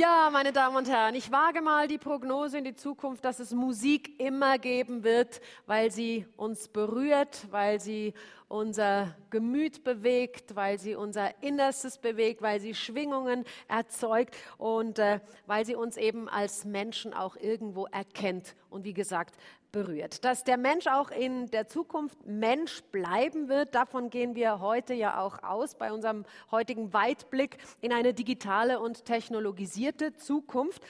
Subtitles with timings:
[0.00, 3.52] Ja, meine Damen und Herren, ich wage mal die Prognose in die Zukunft, dass es
[3.52, 8.14] Musik immer geben wird, weil sie uns berührt, weil sie
[8.48, 15.66] unser Gemüt bewegt, weil sie unser Innerstes bewegt, weil sie Schwingungen erzeugt und äh, weil
[15.66, 19.36] sie uns eben als Menschen auch irgendwo erkennt und wie gesagt
[19.72, 20.24] berührt.
[20.24, 25.20] Dass der Mensch auch in der Zukunft Mensch bleiben wird, davon gehen wir heute ja
[25.20, 30.82] auch aus bei unserem heutigen Weitblick in eine digitale und technologisierte Zukunft.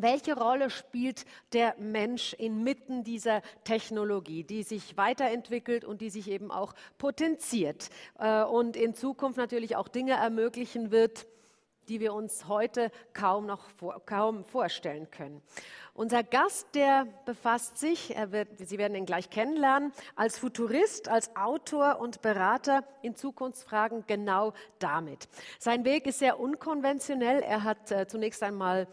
[0.00, 6.52] Welche Rolle spielt der Mensch inmitten dieser Technologie, die sich weiterentwickelt und die sich eben
[6.52, 11.26] auch potenziert äh, und in Zukunft natürlich auch Dinge ermöglichen wird,
[11.88, 15.42] die wir uns heute kaum noch vor, kaum vorstellen können.
[15.94, 21.98] Unser Gast, der befasst sich, wird, Sie werden ihn gleich kennenlernen, als Futurist, als Autor
[21.98, 25.28] und Berater in Zukunftsfragen genau damit.
[25.58, 27.42] Sein Weg ist sehr unkonventionell.
[27.42, 28.86] Er hat äh, zunächst einmal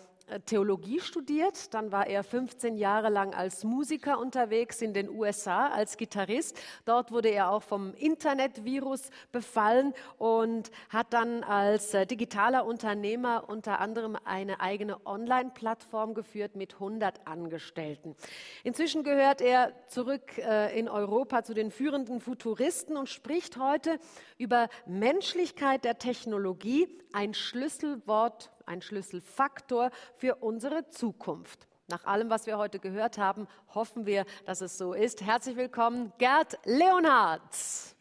[0.46, 5.98] Theologie studiert, dann war er 15 Jahre lang als Musiker unterwegs in den USA als
[5.98, 6.60] Gitarrist.
[6.86, 13.80] Dort wurde er auch vom Internetvirus befallen und hat dann als äh, digitaler Unternehmer unter
[13.80, 18.16] anderem eine eigene Online-Plattform geführt mit 100 Angestellten.
[18.64, 24.00] Inzwischen gehört er zurück äh, in Europa zu den führenden Futuristen und spricht heute
[24.40, 31.68] über Menschlichkeit der Technologie, ein Schlüsselwort ein Schlüsselfaktor für unsere Zukunft.
[31.88, 35.22] Nach allem, was wir heute gehört haben, hoffen wir, dass es so ist.
[35.22, 37.95] Herzlich willkommen, Gerd Leonhardt.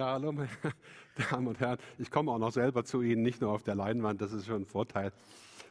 [0.00, 0.48] Ja, hallo, meine
[1.30, 1.76] Damen und Herren.
[1.98, 4.62] Ich komme auch noch selber zu Ihnen, nicht nur auf der Leinwand, das ist schon
[4.62, 5.12] ein Vorteil.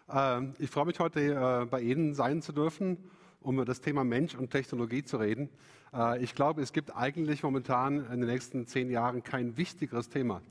[0.07, 3.09] Ähm, ich freue mich heute äh, bei Ihnen sein zu dürfen,
[3.41, 5.50] um über das Thema Mensch und Technologie zu reden.
[5.91, 10.44] Äh, ich glaube, es gibt eigentlich momentan in den nächsten zehn Jahren kein wichtigeres Thema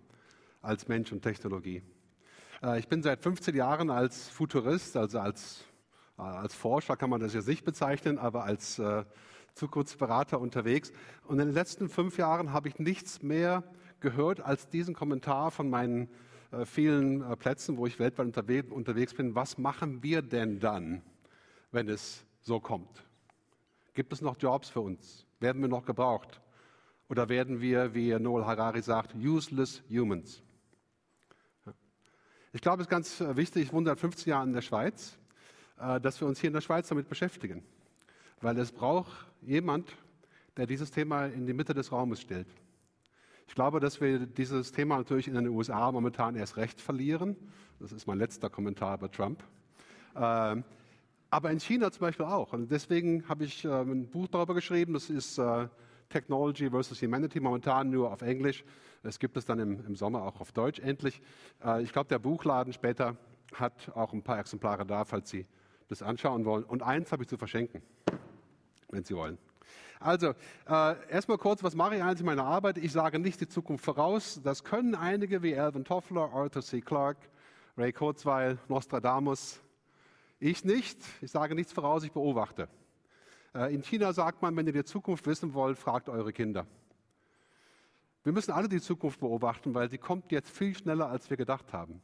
[0.60, 1.80] als Mensch und Technologie.
[2.64, 5.64] Äh, ich bin seit 15 Jahren als Futurist, also als,
[6.16, 8.82] als Forscher kann man das jetzt nicht bezeichnen, aber als
[9.58, 10.92] Zukunftsberater unterwegs.
[11.26, 13.64] Und in den letzten fünf Jahren habe ich nichts mehr
[14.00, 16.08] gehört als diesen Kommentar von meinen
[16.52, 19.34] äh, vielen äh, Plätzen, wo ich weltweit unterwe unterwegs bin.
[19.34, 21.02] Was machen wir denn dann,
[21.72, 23.04] wenn es so kommt?
[23.94, 25.26] Gibt es noch Jobs für uns?
[25.40, 26.40] Werden wir noch gebraucht?
[27.08, 30.42] Oder werden wir, wie Noel Harari sagt, useless humans?
[32.52, 35.18] Ich glaube, es ist ganz äh, wichtig, ich wohne seit 15 Jahren in der Schweiz,
[35.78, 37.64] äh, dass wir uns hier in der Schweiz damit beschäftigen
[38.40, 39.96] weil es braucht jemand,
[40.56, 42.48] der dieses Thema in die Mitte des Raumes stellt.
[43.46, 47.36] Ich glaube, dass wir dieses Thema natürlich in den USA momentan erst recht verlieren.
[47.80, 49.42] Das ist mein letzter Kommentar über Trump.
[50.14, 50.64] Ähm,
[51.30, 52.52] aber in China zum Beispiel auch.
[52.52, 54.94] Und deswegen habe ich ähm, ein Buch darüber geschrieben.
[54.94, 55.68] Das ist äh,
[56.08, 58.64] Technology versus Humanity, momentan nur auf Englisch.
[59.02, 61.22] Es gibt es dann im, Sommer auch auf Deutsch endlich.
[61.64, 63.16] Äh, ich glaube, der Buchladen später
[63.54, 65.46] hat auch ein paar Exemplare da, falls Sie
[65.88, 66.64] das anschauen wollen.
[66.64, 67.82] Und eins habe ich zu verschenken
[68.90, 69.38] wenn Sie wollen.
[70.00, 70.34] Also,
[70.68, 72.78] äh, erstmal kurz, was mache ich eigentlich in meiner Arbeit?
[72.78, 74.40] Ich sage nicht die Zukunft voraus.
[74.42, 76.80] Das können einige wie Alvin Toffler, Arthur C.
[76.80, 77.20] Clarke,
[77.76, 79.60] Ray Kurzweil, Nostradamus.
[80.38, 80.98] Ich nicht.
[81.20, 82.68] Ich sage nichts voraus, ich beobachte.
[83.54, 86.66] Äh, in China sagt man, wenn ihr die Zukunft wissen wollt, fragt eure Kinder.
[88.22, 91.72] Wir müssen alle die Zukunft beobachten, weil sie kommt jetzt viel schneller, als wir gedacht
[91.72, 92.00] haben.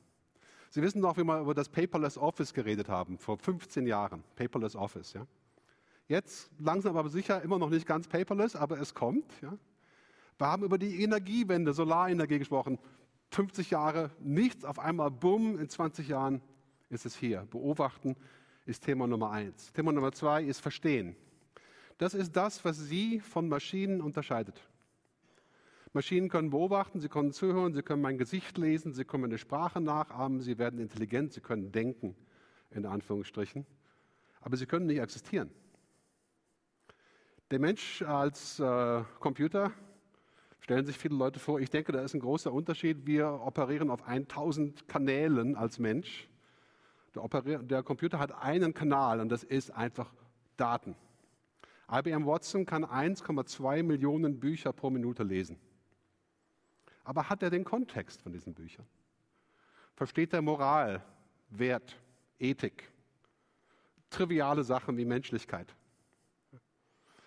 [0.70, 4.24] Sie wissen noch, wie wir über das Paperless Office geredet haben, vor 15 Jahren.
[4.34, 5.26] Paperless Office, ja.
[6.06, 9.32] Jetzt langsam aber sicher, immer noch nicht ganz paperless, aber es kommt.
[9.40, 9.56] Ja.
[10.36, 12.78] Wir haben über die Energiewende, Solarenergie gesprochen.
[13.30, 16.42] 50 Jahre nichts, auf einmal bumm, in 20 Jahren
[16.90, 17.46] ist es hier.
[17.50, 18.16] Beobachten
[18.66, 19.72] ist Thema Nummer eins.
[19.72, 21.16] Thema Nummer zwei ist Verstehen.
[21.98, 24.60] Das ist das, was Sie von Maschinen unterscheidet.
[25.92, 29.80] Maschinen können beobachten, sie können zuhören, sie können mein Gesicht lesen, sie können meine Sprache
[29.80, 32.16] nachahmen, sie werden intelligent, sie können denken,
[32.70, 33.64] in Anführungsstrichen.
[34.40, 35.50] Aber sie können nicht existieren.
[37.54, 39.70] Der Mensch als äh, Computer
[40.58, 41.60] stellen sich viele Leute vor.
[41.60, 43.06] Ich denke, da ist ein großer Unterschied.
[43.06, 46.28] Wir operieren auf 1000 Kanälen als Mensch.
[47.14, 50.12] Der, der Computer hat einen Kanal und das ist einfach
[50.56, 50.96] Daten.
[51.88, 55.56] IBM Watson kann 1,2 Millionen Bücher pro Minute lesen.
[57.04, 58.86] Aber hat er den Kontext von diesen Büchern?
[59.94, 61.04] Versteht er Moral,
[61.50, 61.96] Wert,
[62.40, 62.90] Ethik,
[64.10, 65.72] triviale Sachen wie Menschlichkeit?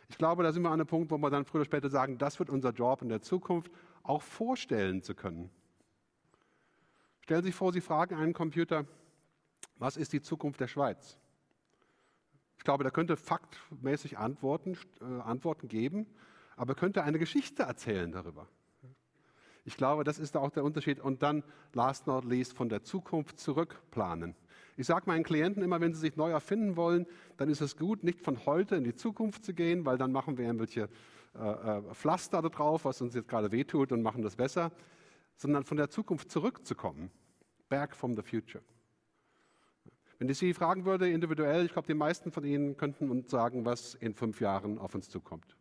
[0.09, 2.18] Ich glaube, da sind wir an einem Punkt, wo wir dann früher oder später sagen,
[2.18, 3.71] das wird unser Job in der Zukunft,
[4.04, 5.50] auch vorstellen zu können.
[7.21, 8.86] Stellen Sie sich vor, Sie fragen einen Computer,
[9.77, 11.18] was ist die Zukunft der Schweiz?
[12.57, 16.07] Ich glaube, der könnte faktmäßig Antworten, äh, Antworten geben,
[16.56, 18.48] aber könnte eine Geschichte erzählen darüber.
[19.68, 21.01] Ich glaube, das ist auch der Unterschied.
[21.01, 21.44] Und dann,
[21.74, 24.33] last not least, von der Zukunft zurückplanen.
[24.77, 27.07] Ich sage meinen Klienten immer, wenn sie sich neu erfinden wollen,
[27.38, 30.38] dann ist es gut, nicht von heute in die Zukunft zu gehen, weil dann machen
[30.38, 30.88] wir irgendwelche
[31.35, 34.71] äh, äh, Pflaster da drauf, was uns jetzt gerade wehtut und machen das besser,
[35.35, 37.09] sondern von der Zukunft zurückzukommen.
[37.69, 38.63] Back from the future.
[40.19, 43.65] Wenn ich Sie fragen würde, individuell, ich glaube, die meisten von Ihnen könnten uns sagen,
[43.65, 45.56] was in fünf Jahren auf uns zukommt.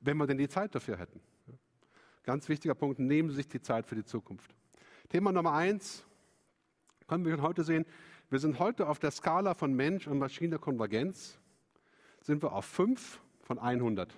[0.00, 1.20] Wenn wir denn die Zeit dafür hätten.
[2.22, 4.54] Ganz wichtiger Punkt, nehmen Sie sich die Zeit für die Zukunft.
[5.08, 6.06] Thema Nummer eins,
[7.06, 7.84] können wir heute sehen,
[8.32, 11.38] wir sind heute auf der Skala von Mensch und Maschine Konvergenz,
[12.22, 14.10] sind wir auf 5 von 100.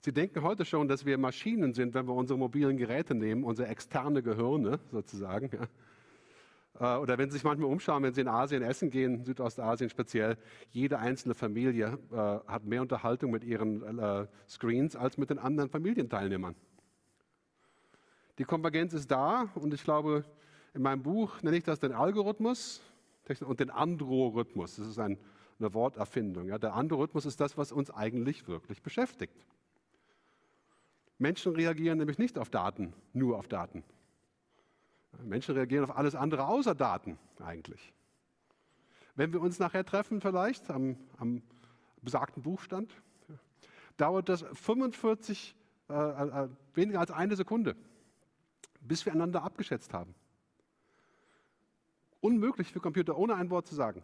[0.00, 3.68] Sie denken heute schon, dass wir Maschinen sind, wenn wir unsere mobilen Geräte nehmen, unsere
[3.68, 5.48] externe Gehirne sozusagen.
[6.78, 6.96] Ja.
[6.96, 10.36] Äh, oder wenn Sie sich manchmal umschauen, wenn Sie in Asien essen gehen, Südostasien speziell,
[10.72, 15.70] jede einzelne Familie äh, hat mehr Unterhaltung mit ihren äh, Screens als mit den anderen
[15.70, 16.54] Familienteilnehmern.
[18.36, 20.26] Die Konvergenz ist da und ich glaube,
[20.74, 22.80] in meinem Buch nenne ich das den Algorithmus
[23.40, 24.76] und den Androrhythmus.
[24.76, 25.18] Das ist ein,
[25.58, 26.48] eine Worterfindung.
[26.48, 26.58] Ja.
[26.58, 29.46] Der Androrhythmus ist das, was uns eigentlich wirklich beschäftigt.
[31.18, 33.84] Menschen reagieren nämlich nicht auf Daten, nur auf Daten.
[35.22, 37.92] Menschen reagieren auf alles andere außer Daten eigentlich.
[39.14, 41.42] Wenn wir uns nachher treffen, vielleicht am, am
[42.00, 42.90] besagten Buchstand,
[43.98, 45.54] dauert das 45,
[45.90, 47.76] äh, äh, weniger als eine Sekunde,
[48.80, 50.14] bis wir einander abgeschätzt haben.
[52.22, 54.02] Unmöglich für Computer, ohne ein Wort zu sagen.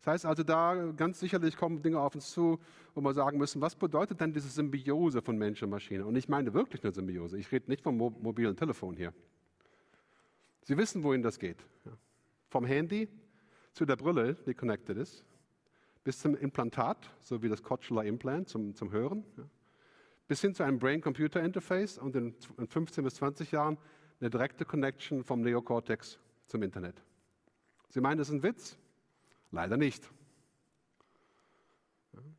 [0.00, 2.60] Das heißt also, da ganz sicherlich kommen Dinge auf uns zu,
[2.94, 6.06] wo wir sagen müssen, was bedeutet denn diese Symbiose von Mensch und Maschine?
[6.06, 7.38] Und ich meine wirklich eine Symbiose.
[7.38, 9.12] Ich rede nicht vom mobilen Telefon hier.
[10.62, 11.56] Sie wissen, wohin das geht.
[12.50, 13.08] Vom Handy
[13.72, 15.24] zu der Brille, die connected ist,
[16.04, 19.24] bis zum Implantat, so wie das Cochlear Implant zum, zum Hören,
[20.28, 22.34] bis hin zu einem Brain-Computer-Interface und in
[22.68, 23.78] 15 bis 20 Jahren
[24.20, 27.02] eine direkte Connection vom Neocortex zum Internet.
[27.90, 28.76] Sie meinen, das ist ein Witz?
[29.50, 30.08] Leider nicht.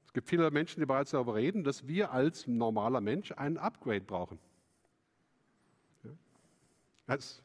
[0.05, 4.01] Es gibt viele Menschen, die bereits darüber reden, dass wir als normaler Mensch einen Upgrade
[4.01, 4.39] brauchen.
[7.05, 7.41] Das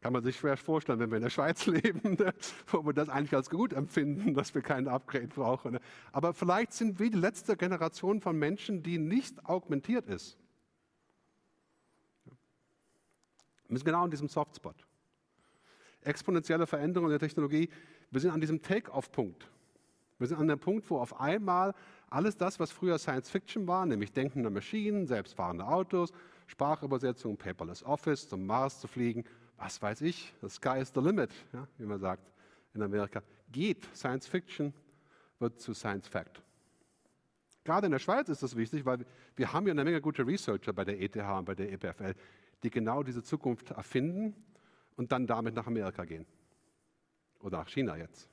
[0.00, 2.32] kann man sich schwer vorstellen, wenn wir in der Schweiz leben, ne,
[2.68, 5.72] wo wir das eigentlich als gut empfinden, dass wir keinen Upgrade brauchen.
[5.72, 5.80] Ne.
[6.12, 10.38] Aber vielleicht sind wir die letzte Generation von Menschen, die nicht augmentiert ist.
[13.68, 14.86] Wir sind genau in diesem Softspot.
[16.02, 17.68] Exponentielle Veränderungen der Technologie.
[18.10, 19.48] Wir sind an diesem Take-off-Punkt.
[20.18, 21.74] Wir sind an dem Punkt, wo auf einmal
[22.10, 26.12] alles das, was früher Science Fiction war, nämlich denkende Maschinen, selbstfahrende Autos,
[26.46, 29.24] Sprachübersetzung, Paperless Office, zum Mars zu fliegen,
[29.56, 32.30] was weiß ich, the sky is the limit, ja, wie man sagt
[32.74, 33.22] in Amerika,
[33.52, 33.88] geht.
[33.94, 34.74] Science Fiction
[35.38, 36.42] wird zu Science Fact.
[37.64, 39.04] Gerade in der Schweiz ist das wichtig, weil
[39.36, 42.14] wir haben ja eine Menge gute Researcher bei der ETH und bei der EPFL,
[42.62, 44.34] die genau diese Zukunft erfinden
[45.00, 46.26] und dann damit nach Amerika gehen.
[47.40, 48.28] Oder nach China jetzt.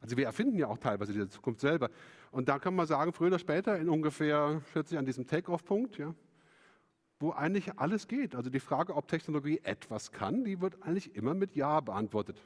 [0.00, 1.90] Also wir erfinden ja auch teilweise diese Zukunft selber.
[2.30, 5.98] Und da kann man sagen, früher oder später, in ungefähr, schätze ich, an diesem Take-off-Punkt,
[5.98, 6.14] ja,
[7.20, 8.34] wo eigentlich alles geht.
[8.34, 12.42] Also die Frage, ob Technologie etwas kann, die wird eigentlich immer mit Ja beantwortet.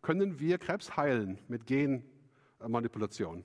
[0.00, 3.44] Können wir Krebs heilen mit Genmanipulation?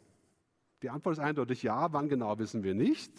[0.83, 1.91] Die Antwort ist eindeutig ja.
[1.93, 3.11] Wann genau wissen wir nicht.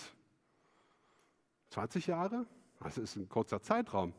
[1.70, 2.46] 20 Jahre?
[2.80, 4.12] Das ist ein kurzer Zeitraum.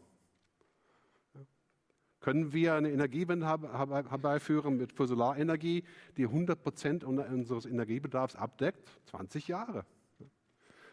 [2.19, 5.83] Können wir eine Energiewende herbeiführen mit Solarenergie,
[6.17, 8.87] die 100 Prozent unseres Energiebedarfs abdeckt?
[9.05, 9.85] 20 Jahre.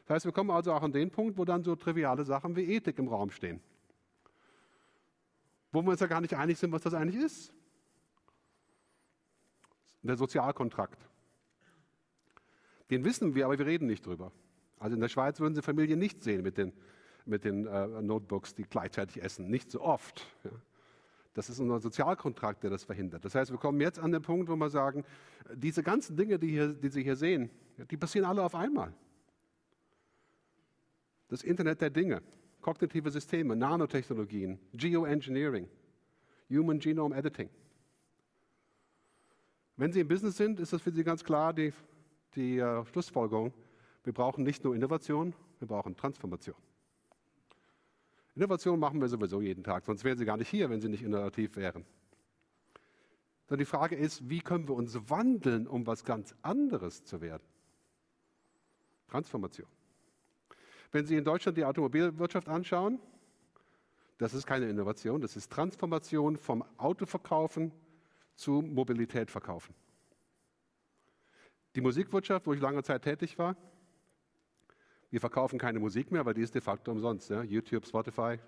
[0.06, 2.64] Das heißt, wir kommen also auch an den Punkt, wo dann so triviale Sachen wie
[2.64, 3.60] Ethik im Raum stehen.
[5.70, 7.52] Wo wir uns ja gar nicht einig sind, was das eigentlich ist.
[10.00, 11.06] Der Sozialkontrakt.
[12.90, 14.32] Den wissen wir, aber wir reden nicht drüber.
[14.78, 16.72] Also in der Schweiz würden Sie Familien nicht sehen mit den,
[17.28, 19.48] mit den äh, Notebooks, die gleichzeitig essen.
[19.48, 20.26] Nicht so oft.
[20.44, 20.50] Ja.
[21.34, 23.24] Das ist unser Sozialkontrakt, der das verhindert.
[23.24, 25.04] Das heißt, wir kommen jetzt an den Punkt, wo wir sagen,
[25.54, 27.50] diese ganzen Dinge, die, hier, die Sie hier sehen,
[27.90, 28.92] die passieren alle auf einmal
[31.28, 32.22] das Internet der Dinge,
[32.60, 35.68] kognitive Systeme, Nanotechnologien, Geoengineering,
[36.50, 37.50] Human Genome Editing.
[39.76, 41.72] Wenn Sie im Business sind, ist das für Sie ganz klar die,
[42.34, 43.52] die uh, Schlussfolgerung,
[44.02, 46.56] wir brauchen nicht nur Innovation, wir brauchen Transformation.
[48.38, 51.02] Innovation machen wir sowieso jeden Tag, sonst wären Sie gar nicht hier, wenn Sie nicht
[51.02, 51.84] innovativ wären.
[53.46, 57.42] sondern die Frage ist, wie können wir uns wandeln, um was ganz anderes zu werden?
[59.08, 59.66] Transformation.
[60.92, 63.00] Wenn Sie in Deutschland die Automobilwirtschaft anschauen,
[64.18, 67.72] das ist keine Innovation, das ist Transformation vom Autoverkaufen
[68.36, 69.74] zu Mobilität verkaufen.
[71.74, 73.56] Die Musikwirtschaft, wo ich lange Zeit tätig war,
[75.10, 77.30] wir verkaufen keine Musik mehr, weil die ist de facto umsonst.
[77.30, 77.42] Ja?
[77.42, 78.38] YouTube, Spotify,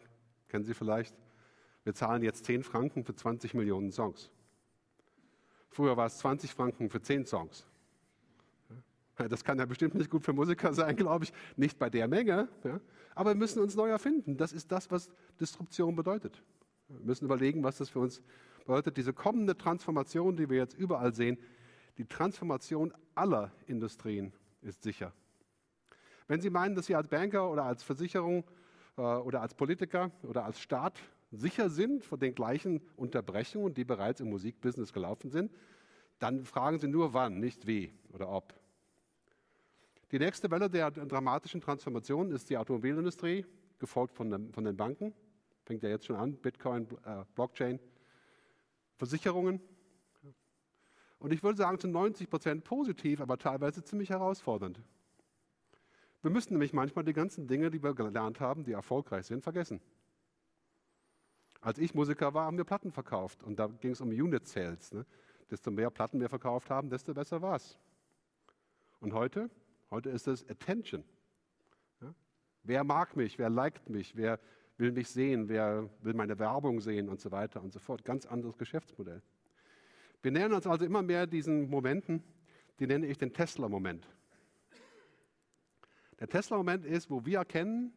[0.49, 1.14] kennen Sie vielleicht.
[1.85, 4.31] Wir zahlen jetzt 10 Franken für 20 Millionen Songs.
[5.71, 7.67] Früher war es 20 Franken für 10 Songs.
[9.29, 11.33] Das kann ja bestimmt nicht gut für Musiker sein, glaube ich.
[11.57, 12.49] Nicht bei der Menge.
[12.64, 12.81] Ja.
[13.14, 14.37] Aber wir müssen uns neu erfinden.
[14.37, 16.43] Das ist das, was Disruption bedeutet.
[16.88, 18.23] Wir müssen überlegen, was das für uns
[18.61, 18.97] bedeutet.
[18.97, 21.38] Diese kommende Transformation, die wir jetzt überall sehen,
[21.99, 25.12] die Transformation aller Industrien ist sicher.
[26.30, 28.44] Wenn Sie meinen, dass Sie als Banker oder als Versicherung
[28.96, 31.00] äh, oder als Politiker oder als Staat
[31.32, 35.52] sicher sind vor den gleichen Unterbrechungen, die bereits im Musikbusiness gelaufen sind,
[36.20, 38.54] dann fragen Sie nur wann, nicht wie oder ob.
[40.12, 43.44] Die nächste Welle der dramatischen Transformation ist die Automobilindustrie,
[43.80, 45.12] gefolgt von, den, von den Banken.
[45.64, 47.80] Fängt ja jetzt schon an, Bitcoin, äh, Blockchain,
[48.99, 49.60] Versicherungen.
[51.18, 54.80] Und ich würde sagen, zu 90 Prozent positiv, aber teilweise ziemlich herausfordernd.
[56.23, 59.81] Wir müssen nämlich manchmal die ganzen Dinge, die wir gelernt haben, die erfolgreich sind, vergessen.
[61.62, 64.93] Als ich Musiker war, haben wir Platten verkauft und da ging es um Unit Sales.
[64.93, 65.07] Ne?
[65.50, 67.79] Desto mehr Platten wir verkauft haben, desto besser war es.
[69.00, 69.50] Und heute?
[69.91, 71.05] Heute ist es Attention.
[72.00, 72.15] Ja?
[72.62, 73.39] Wer mag mich?
[73.39, 74.17] Wer liked mich?
[74.17, 74.39] Wer
[74.77, 75.49] will mich sehen?
[75.49, 77.09] Wer will meine Werbung sehen?
[77.09, 78.05] Und so weiter und so fort.
[78.05, 79.23] Ganz anderes Geschäftsmodell.
[80.23, 82.23] Wir nähern uns also immer mehr diesen Momenten,
[82.79, 84.07] die nenne ich den Tesla-Moment.
[86.21, 87.93] Der Tesla-Moment ist, wo wir erkennen,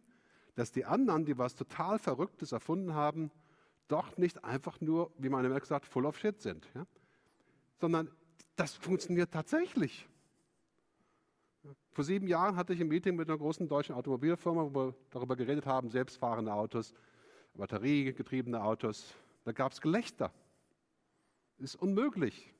[0.56, 3.32] dass die anderen, die was total Verrücktes erfunden haben,
[3.88, 6.86] doch nicht einfach nur, wie man immer gesagt, full of shit sind, ja?
[7.80, 8.10] sondern
[8.56, 10.08] das funktioniert tatsächlich.
[11.92, 15.36] Vor sieben Jahren hatte ich ein Meeting mit einer großen deutschen Automobilfirma, wo wir darüber
[15.36, 16.94] geredet haben, selbstfahrende Autos,
[17.56, 19.14] batteriegetriebene Autos.
[19.44, 20.32] Da gab es Gelächter.
[21.60, 22.54] Ist unmöglich.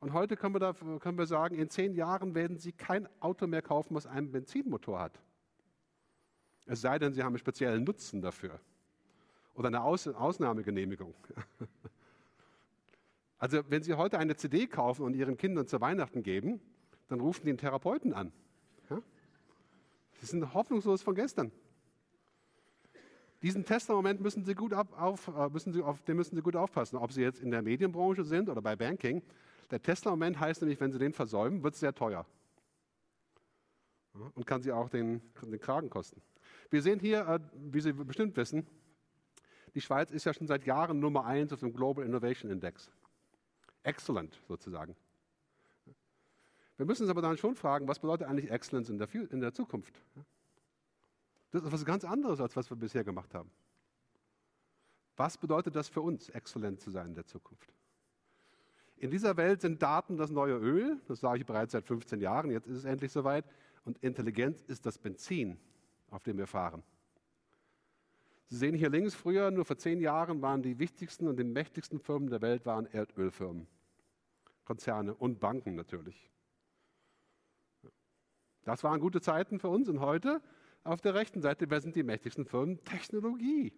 [0.00, 3.46] Und heute können wir, da, können wir sagen, in zehn Jahren werden Sie kein Auto
[3.46, 5.20] mehr kaufen, was einen Benzinmotor hat.
[6.66, 8.60] Es sei denn, Sie haben einen speziellen Nutzen dafür
[9.54, 11.14] oder eine Aus Ausnahmegenehmigung.
[13.42, 16.60] Also wenn Sie heute eine CD kaufen und Ihren Kindern zu Weihnachten geben,
[17.08, 18.34] dann rufen die einen Therapeuten an.
[20.20, 21.50] Sie sind hoffnungslos von gestern.
[23.42, 26.96] Diesen Testmoment müssen Sie gut auf, äh, müssen Sie auf, den müssen Sie gut aufpassen,
[26.96, 29.22] ob Sie jetzt in der Medienbranche sind oder bei Banking.
[29.70, 32.26] Der Testmoment heißt nämlich, wenn Sie den versäumen, wird es sehr teuer.
[34.34, 36.20] Und kann Sie auch den, den, Kragen kosten.
[36.70, 38.66] Wir sehen hier, äh, wie Sie bestimmt wissen,
[39.74, 42.90] die Schweiz ist ja schon seit Jahren Nummer eins auf dem Global Innovation Index.
[43.84, 44.96] Excellent sozusagen.
[46.76, 49.52] Wir müssen uns aber dann schon fragen, was bedeutet eigentlich Excellence in der, in der
[49.52, 50.02] Zukunft?
[51.50, 53.50] Das ist etwas ganz anderes, als was wir bisher gemacht haben.
[55.16, 57.72] Was bedeutet das für uns, exzellent zu sein in der Zukunft?
[59.00, 62.50] In dieser Welt sind Daten das neue Öl, das sage ich bereits seit 15 Jahren,
[62.50, 63.46] jetzt ist es endlich soweit,
[63.84, 65.58] und Intelligenz ist das Benzin,
[66.10, 66.82] auf dem wir fahren.
[68.48, 71.98] Sie sehen hier links, früher, nur vor zehn Jahren, waren die wichtigsten und die mächtigsten
[71.98, 73.66] Firmen der Welt waren Erdölfirmen,
[74.66, 76.30] Konzerne und Banken natürlich.
[78.64, 79.88] Das waren gute Zeiten für uns.
[79.88, 80.42] Und heute
[80.84, 82.84] auf der rechten Seite, wer sind die mächtigsten Firmen?
[82.84, 83.72] Technologie,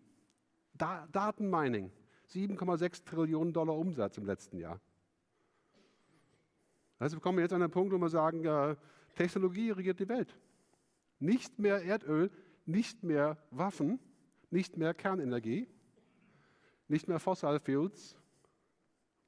[0.75, 1.93] da Datenmining.
[2.31, 4.81] 7,6 Trillionen Dollar Umsatz im letzten Jahr.
[7.03, 8.77] Also wir kommen jetzt an den Punkt, wo wir sagen, äh,
[9.17, 10.37] Technologie regiert die Welt.
[11.19, 12.31] Nicht mehr Erdöl,
[12.65, 13.99] nicht mehr Waffen,
[14.51, 15.67] nicht mehr Kernenergie,
[16.87, 18.17] nicht mehr Fossil Fuels,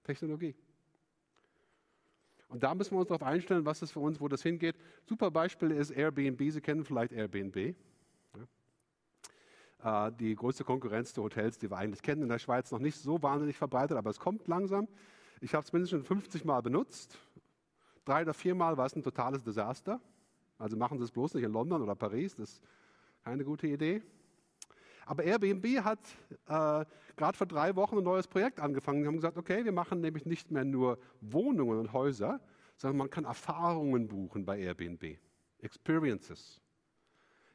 [0.05, 0.55] Technologie.
[2.47, 4.77] Und da müssen wir uns darauf einstellen, was das für uns, wo das hingeht.
[5.05, 6.53] Super Beispiel ist Airbnb.
[6.53, 7.75] Sie kennen vielleicht Airbnb.
[9.83, 10.07] Ja.
[10.07, 12.97] Äh, die größte Konkurrenz der Hotels, die wir eigentlich kennen in der Schweiz, noch nicht
[12.97, 14.87] so wahnsinnig verbreitet, aber es kommt langsam.
[15.41, 17.19] Ich habe es mindestens schon 50 Mal benutzt.
[18.05, 20.01] Drei oder vier Mal war es ein totales Desaster.
[20.59, 22.63] Also machen Sie es bloß nicht in London oder Paris, das ist
[23.25, 24.03] keine gute Idee.
[25.07, 25.99] Aber Airbnb hat
[26.47, 26.85] äh,
[27.17, 29.03] gerade vor drei Wochen ein neues Projekt angefangen.
[29.03, 32.41] Die haben gesagt, okay, wir machen nämlich nicht mehr nur Wohnungen und Häuser,
[32.77, 35.19] sondern man kann Erfahrungen buchen bei Airbnb.
[35.59, 36.61] Experiences.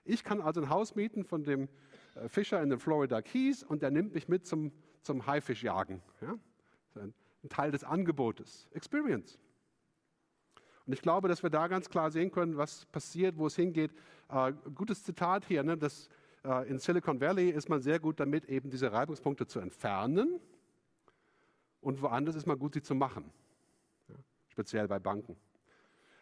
[0.04, 1.70] Ich kann also ein Haus mieten von dem
[2.16, 6.02] äh, Fischer in den Florida Keys und der nimmt mich mit zum, zum Haifischjagen.
[6.22, 6.38] Ja?
[6.96, 8.68] Ein Teil des Angebotes.
[8.74, 9.40] Experience.
[10.90, 13.92] Und ich glaube, dass wir da ganz klar sehen können, was passiert, wo es hingeht.
[14.28, 16.10] Äh, gutes Zitat hier, ne, das
[16.44, 20.40] äh, in Silicon Valley ist man sehr gut damit, eben diese Reibungspunkte zu entfernen
[21.80, 23.30] und woanders ist man gut, sie zu machen.
[24.08, 24.16] Ja,
[24.48, 25.36] speziell bei Banken.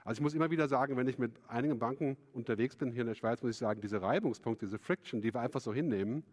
[0.03, 3.07] Also ich muss immer wieder sagen, wenn ich mit einigen Banken unterwegs bin hier in
[3.07, 6.25] der Schweiz, muss ich sagen, diese Reibungspunkte, diese Friction, die wir einfach so hinnehmen,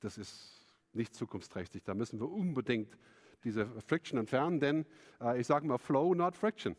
[0.00, 1.84] das ist nicht zukunftsträchtig.
[1.84, 2.98] Da müssen wir unbedingt
[3.44, 4.84] diese Friction entfernen, denn
[5.20, 6.74] äh, ich sage mal Flow, not Friction.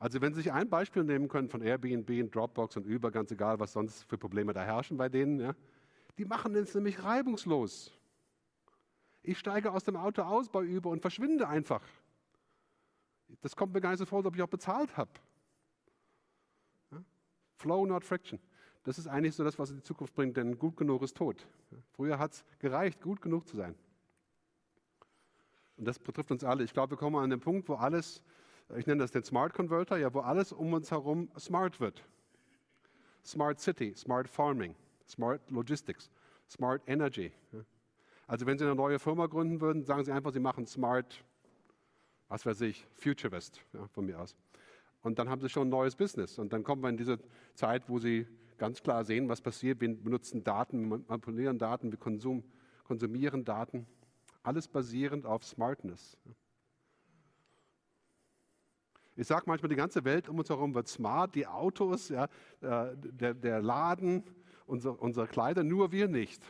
[0.00, 3.60] Also wenn Sie sich ein Beispiel nehmen können von Airbnb, Dropbox und Uber, ganz egal,
[3.60, 5.54] was sonst für Probleme da herrschen bei denen, ja,
[6.16, 7.92] die machen es nämlich reibungslos.
[9.22, 11.82] Ich steige aus dem Auto aus bei Uber und verschwinde einfach.
[13.42, 15.10] Das kommt mir gar nicht so vor, als ob ich auch bezahlt habe.
[16.92, 17.02] Ja?
[17.56, 18.40] Flow, not friction.
[18.84, 21.46] Das ist eigentlich so das, was in die Zukunft bringt, denn gut genug ist tot.
[21.92, 23.74] Früher hat es gereicht, gut genug zu sein.
[25.76, 26.64] Und das betrifft uns alle.
[26.64, 28.22] Ich glaube, wir kommen an den Punkt, wo alles,
[28.76, 32.04] ich nenne das den Smart Converter, ja, wo alles um uns herum smart wird.
[33.24, 34.74] Smart City, Smart Farming,
[35.08, 36.10] Smart Logistics,
[36.48, 37.32] Smart Energy.
[38.26, 41.24] Also wenn Sie eine neue Firma gründen würden, sagen Sie einfach, Sie machen Smart
[42.30, 44.34] was weiß ich, Future West ja, von mir aus.
[45.02, 46.38] Und dann haben sie schon ein neues Business.
[46.38, 47.18] Und dann kommen wir in diese
[47.54, 49.80] Zeit, wo sie ganz klar sehen, was passiert.
[49.80, 52.44] Wir benutzen Daten, manipulieren Daten, wir konsum,
[52.84, 53.86] konsumieren Daten.
[54.42, 56.16] Alles basierend auf Smartness.
[59.16, 62.24] Ich sage manchmal, die ganze Welt um uns herum wird smart, die Autos, ja,
[62.60, 64.24] äh, der, der Laden,
[64.66, 66.42] unsere, unsere Kleider, nur wir nicht.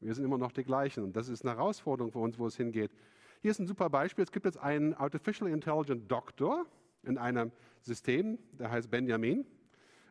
[0.00, 1.02] Wir sind immer noch die gleichen.
[1.02, 2.90] Und das ist eine Herausforderung für uns, wo es hingeht.
[3.40, 4.22] Hier ist ein super Beispiel.
[4.22, 6.66] Es gibt jetzt einen Artificial Intelligent Doctor
[7.02, 9.46] in einem System, der heißt Benjamin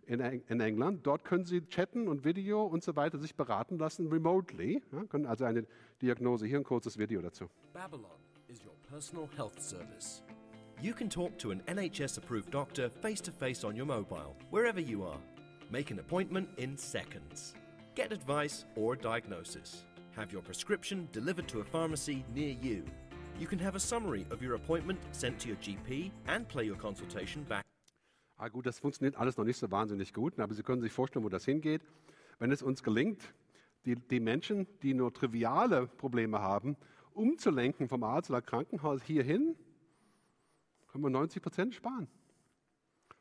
[0.06, 1.06] in, in England.
[1.06, 4.82] Dort können Sie chatten und Video und so weiter sich beraten lassen remotely.
[4.92, 5.66] Ja, können also eine
[6.02, 6.46] Diagnose.
[6.46, 7.50] Hier ein kurzes Video dazu.
[7.74, 10.24] Babylon is your personal health service.
[10.84, 14.82] You can talk to an NHS approved doctor face to face on your mobile, wherever
[14.82, 15.20] you are.
[15.72, 17.54] Make an appointment in seconds.
[17.96, 19.86] Get advice or diagnosis.
[20.18, 22.84] Have your prescription delivered to a pharmacy near you.
[23.40, 26.76] You can have a summary of your appointment sent to your GP and play your
[26.76, 27.64] consultation back.
[28.38, 31.24] Ah, gut, das funktioniert alles noch nicht so wahnsinnig gut, aber Sie können sich vorstellen,
[31.24, 31.82] wo das hingeht.
[32.40, 33.34] Wenn es uns gelingt,
[33.86, 36.76] die, die Menschen, die nur triviale Probleme haben,
[37.14, 39.56] umzulenken vom Arzt oder Krankenhaus hierhin,
[40.94, 42.08] können wir 90 Prozent sparen.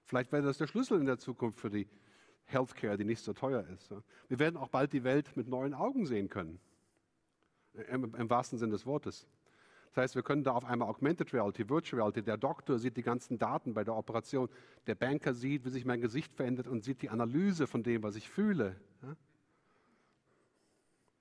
[0.04, 1.88] Vielleicht wäre das der Schlüssel in der Zukunft für die
[2.44, 3.90] Healthcare, die nicht so teuer ist.
[4.28, 6.61] Wir werden auch bald die Welt mit neuen Augen sehen können,
[7.88, 9.26] im, im wahrsten Sinne des Wortes.
[9.88, 13.02] Das heißt, wir können da auf einmal Augmented Reality, Virtual Reality, der Doktor sieht die
[13.02, 14.50] ganzen Daten bei der Operation,
[14.87, 18.16] der Banker sieht, wie sich mein Gesicht verändert und sieht die Analyse von dem, was
[18.16, 18.76] ich fühle.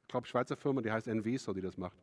[0.01, 1.97] Ich glaube, Schweizer Firma, die heißt Enviso, die das macht.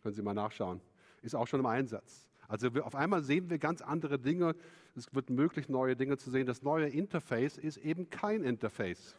[0.00, 0.80] Können Sie mal nachschauen.
[1.22, 2.29] Ist auch schon im Einsatz.
[2.50, 4.56] Also wir, auf einmal sehen wir ganz andere Dinge.
[4.96, 6.46] Es wird möglich, neue Dinge zu sehen.
[6.46, 9.14] Das neue Interface ist eben kein Interface.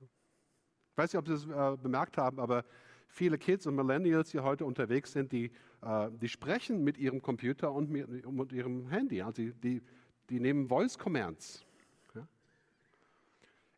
[0.00, 2.64] Ich weiß nicht, ob Sie das äh, bemerkt haben, aber
[3.08, 5.50] viele Kids und Millennials, die heute unterwegs sind, die,
[5.82, 9.20] äh, die sprechen mit ihrem Computer und mit, mit ihrem Handy.
[9.20, 9.82] Also die,
[10.30, 11.64] die nehmen Voice Commands.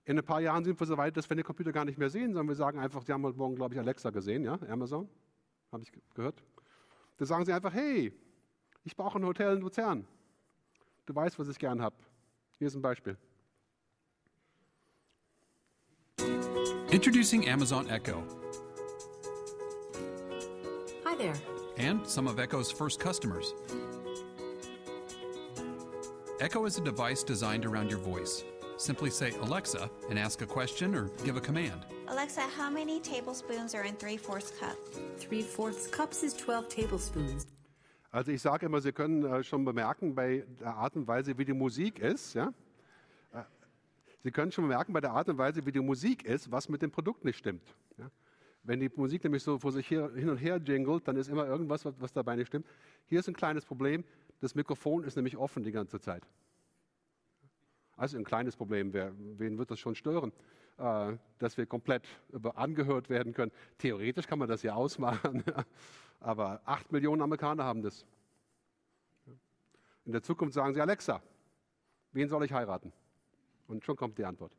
[0.04, 2.10] In ein paar Jahren sind wir so weit, dass wir den Computer gar nicht mehr
[2.10, 5.08] sehen, sondern wir sagen einfach, Sie haben heute Morgen, glaube ich, Alexa gesehen, ja, Amazon,
[5.70, 6.42] habe ich gehört.
[7.20, 8.14] Da sagen Sie einfach, hey,
[8.82, 10.06] ich brauche ein Hotel in Luzern.
[11.04, 11.94] Du weißt, was ich gern habe.
[12.56, 13.18] Hier ist ein Beispiel.
[16.90, 18.22] Introducing Amazon Echo.
[21.04, 21.34] Hi there.
[21.76, 23.54] And some of Echo's first customers.
[26.40, 28.44] Echo is a device designed around your voice.
[28.78, 31.84] Simply say Alexa and ask a question or give a command.
[32.10, 34.76] Alexa, how many tablespoons are in 3 fourths cup?
[35.20, 37.46] 3 fourths cups is 12 tablespoons.
[38.10, 41.44] Also ich sage immer, Sie können äh, schon bemerken bei der Art und Weise, wie
[41.44, 42.52] die Musik ist, ja?
[43.32, 43.44] Äh,
[44.24, 46.82] Sie können schon bemerken bei der Art und Weise, wie die Musik ist, was mit
[46.82, 47.62] dem Produkt nicht stimmt.
[47.96, 48.10] Ja?
[48.64, 51.46] Wenn die Musik nämlich so vor sich hier, hin und her jingelt, dann ist immer
[51.46, 52.66] irgendwas, was, was dabei nicht stimmt.
[53.06, 54.02] Hier ist ein kleines Problem.
[54.40, 56.26] Das Mikrofon ist nämlich offen die ganze Zeit.
[57.96, 58.92] Also ein kleines Problem.
[58.92, 60.32] Wer, wen wird das schon stören?
[60.80, 62.06] Äh, dass wir komplett
[62.54, 63.52] angehört werden können.
[63.78, 65.42] Theoretisch kann man das ja ausmachen.
[66.20, 68.06] Aber acht Millionen Amerikaner haben das.
[70.04, 71.22] In der Zukunft sagen sie, Alexa,
[72.12, 72.92] wen soll ich heiraten?
[73.68, 74.56] Und schon kommt die Antwort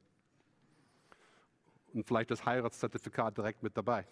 [1.94, 4.06] und vielleicht das Heiratszertifikat direkt mit dabei.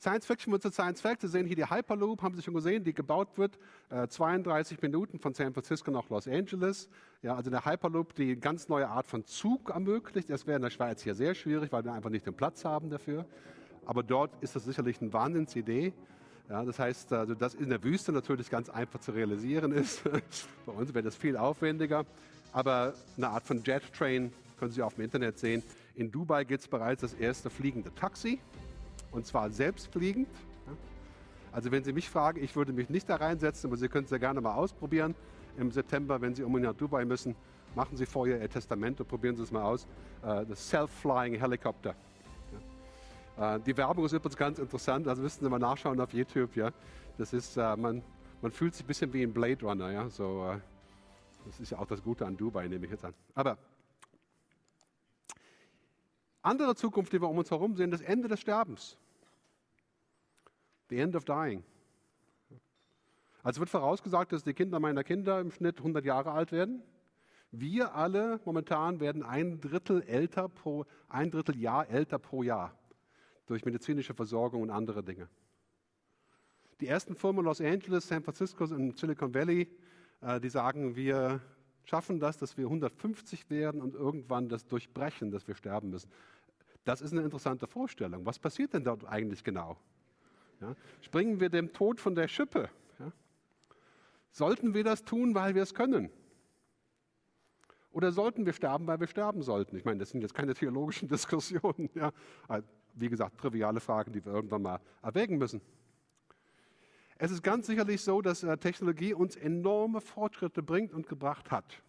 [0.00, 1.22] Science Fiction wird zu Science Fact.
[1.22, 3.58] Sie sehen hier die Hyperloop, haben Sie schon gesehen, die gebaut wird.
[3.90, 6.88] Äh, 32 Minuten von San Francisco nach Los Angeles.
[7.20, 10.30] Ja, also der Hyperloop, die ganz neue Art von Zug ermöglicht.
[10.30, 12.90] Das wäre in der Schweiz hier sehr schwierig, weil wir einfach nicht den Platz haben
[12.90, 13.26] dafür.
[13.86, 15.92] Aber dort ist das sicherlich eine Wahnsinnsidee.
[16.48, 20.04] Ja, das heißt, also das in der Wüste natürlich ganz einfach zu realisieren ist.
[20.66, 22.06] Bei uns wäre das viel aufwendiger.
[22.52, 25.62] Aber eine Art von Jet Train können Sie auf dem Internet sehen,
[25.94, 28.40] In Dubai gibt es bereits das erste fliegende Taxi,
[29.10, 30.28] und zwar selbstfliegend.
[31.52, 34.10] Also wenn Sie mich fragen, ich würde mich nicht da reinsetzen, aber Sie können es
[34.10, 35.14] ja gerne mal ausprobieren.
[35.56, 37.34] Im September, wenn Sie unbedingt nach Dubai müssen,
[37.74, 39.86] machen Sie vorher Ihr Testament und probieren Sie es mal aus.
[40.22, 41.94] Äh, das Self-Flying Helicopter.
[43.38, 46.54] Äh, die Werbung ist übrigens ganz interessant, also müssten Sie mal nachschauen auf YouTube.
[46.54, 46.70] Ja.
[47.16, 48.02] Das ist, äh, man,
[48.42, 49.90] man fühlt sich ein bisschen wie ein Blade Runner.
[49.90, 50.08] Ja.
[50.08, 50.54] So,
[51.46, 53.14] das ist ja auch das Gute an Dubai, nehme ich jetzt an.
[53.34, 53.56] Aber
[56.42, 58.96] andere Zukunft, die wir um uns herum sehen, das Ende des Sterbens.
[60.90, 61.64] The end of dying.
[63.42, 66.82] Also wird vorausgesagt, dass die Kinder meiner Kinder im Schnitt 100 Jahre alt werden.
[67.50, 72.78] Wir alle momentan werden ein Drittel älter pro, ein Drittel Jahr älter pro Jahr
[73.46, 75.28] durch medizinische Versorgung und andere Dinge.
[76.80, 79.68] Die ersten Firmen Los Angeles, San Francisco und Silicon Valley,
[80.20, 81.40] äh, die sagen, wir
[81.88, 86.10] schaffen das, dass wir 150 werden und irgendwann das durchbrechen, dass wir sterben müssen.
[86.84, 88.26] Das ist eine interessante Vorstellung.
[88.26, 89.78] Was passiert denn dort eigentlich genau?
[90.60, 90.76] Ja?
[91.00, 92.68] Springen wir dem Tod von der Schippe?
[92.98, 93.10] Ja?
[94.30, 96.10] Sollten wir das tun, weil wir es können?
[97.90, 99.74] Oder sollten wir sterben, weil wir sterben sollten?
[99.74, 101.88] Ich meine, das sind jetzt keine theologischen Diskussionen.
[101.94, 102.12] Ja?
[102.94, 105.62] Wie gesagt, triviale Fragen, die wir irgendwann mal erwägen müssen.
[107.18, 111.82] Es ist ganz sicherlich so, dass äh, Technologie uns enorme Fortschritte bringt und gebracht hat.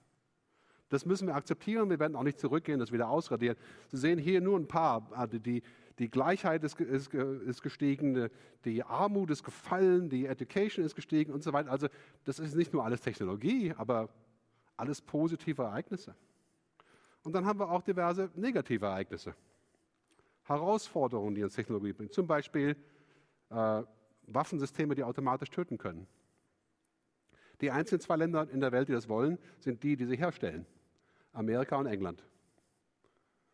[0.89, 1.91] Das müssen wir akzeptieren.
[1.91, 3.55] Wir werden auch nicht zurückgehen, das wieder ausradieren.
[3.89, 5.07] Sie sehen hier nur ein paar.
[5.11, 5.61] Also die,
[5.99, 8.29] die Gleichheit ist, ist, ist, gestiegen,
[8.65, 11.69] die Armut ist gefallen, die Education ist gestiegen und so weiter.
[11.69, 11.87] Also
[12.23, 14.09] das ist nicht nur alles Technologie, aber
[14.77, 16.15] alles positive Ereignisse.
[17.21, 19.35] Und dann haben wir auch diverse negative Ereignisse.
[20.43, 22.13] Herausforderungen, die uns Technologie bringt.
[22.13, 22.75] Zum Beispiel
[23.51, 23.83] äh,
[24.33, 26.07] Waffensysteme, die automatisch töten können.
[27.61, 30.65] Die einzigen zwei Länder in der Welt, die das wollen, sind die, die sie herstellen.
[31.33, 32.23] Amerika und England.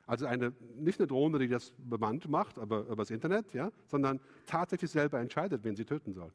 [0.05, 4.19] Also eine, nicht eine Drohne, die das bemannt macht, aber über das Internet, ja, sondern
[4.45, 6.31] tatsächlich selber entscheidet, wen sie töten soll.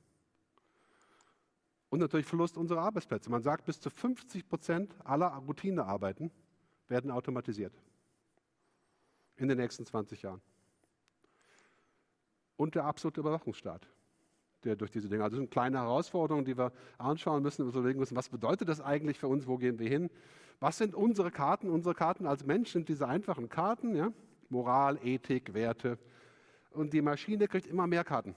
[1.89, 3.31] Und natürlich Verlust unserer Arbeitsplätze.
[3.31, 6.31] Man sagt, bis zu 50 Prozent aller Routinearbeiten
[6.89, 7.75] werden automatisiert
[9.37, 10.41] in den nächsten 20 Jahren.
[12.57, 13.89] Und der absolute Überwachungsstaat,
[14.65, 17.99] der durch diese Dinge, also das sind kleine Herausforderungen, die wir anschauen müssen und überlegen
[17.99, 20.11] müssen, was bedeutet das eigentlich für uns, wo gehen wir hin?
[20.61, 21.71] Was sind unsere Karten?
[21.71, 24.13] Unsere Karten als Mensch sind diese einfachen Karten, ja?
[24.51, 25.99] Moral, Ethik, Werte.
[26.71, 28.35] Und die Maschine kriegt immer mehr Karten,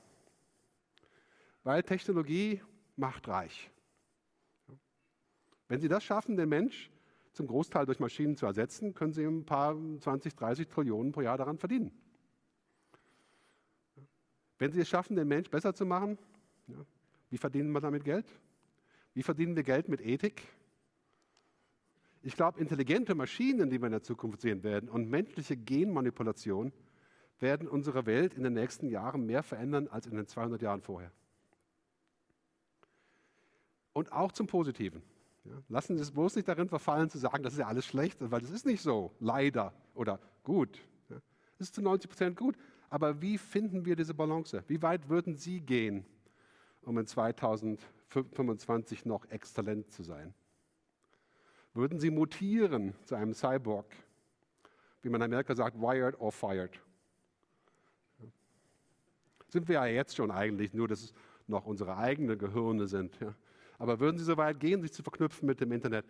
[1.63, 2.62] weil Technologie
[2.95, 3.69] macht reich.
[5.67, 6.91] Wenn Sie das schaffen, den Mensch
[7.33, 11.38] zum Großteil durch Maschinen zu ersetzen, können Sie ein paar 20, 30 Trillionen pro Jahr
[11.38, 11.91] daran verdienen.
[14.59, 16.17] Wenn Sie es schaffen, den Mensch besser zu machen,
[16.67, 16.77] ja,
[17.29, 18.25] wie verdienen wir damit Geld?
[19.13, 20.43] Wie verdienen wir Geld mit Ethik?
[22.21, 26.71] Ich glaube, intelligente Maschinen, die wir in der Zukunft sehen werden, und menschliche Genmanipulation
[27.39, 31.11] werden unsere Welt in den nächsten Jahren mehr verändern als in den 200 Jahren vorher.
[33.91, 35.03] Und auch zum Positiven.
[35.43, 38.17] Ja, lassen Sie es bloß nicht darin verfallen, zu sagen, das ist ja alles schlecht,
[38.21, 40.79] weil das ist nicht so, leider oder gut.
[41.09, 41.21] Es ja,
[41.59, 42.55] ist zu 90 Prozent gut.
[42.93, 44.63] Aber wie finden wir diese Balance?
[44.67, 46.06] Wie weit würden Sie gehen,
[46.84, 50.36] um in 2025 noch exzellent zu sein?
[51.73, 53.88] Würden Sie mutieren zu einem Cyborg,
[55.01, 56.79] wie man in Amerika sagt, wired or fired?
[59.47, 61.13] Sind wir ja jetzt schon eigentlich, nur dass es
[61.47, 63.19] noch unsere eigenen Gehirne sind.
[63.19, 63.34] Ja.
[63.79, 66.06] Aber würden Sie so weit gehen, sich zu verknüpfen mit dem Internet?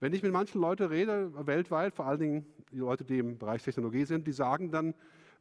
[0.00, 3.62] Wenn ich mit manchen Leuten rede, weltweit, vor allen Dingen die Leute, die im Bereich
[3.62, 4.92] Technologie sind, die sagen dann,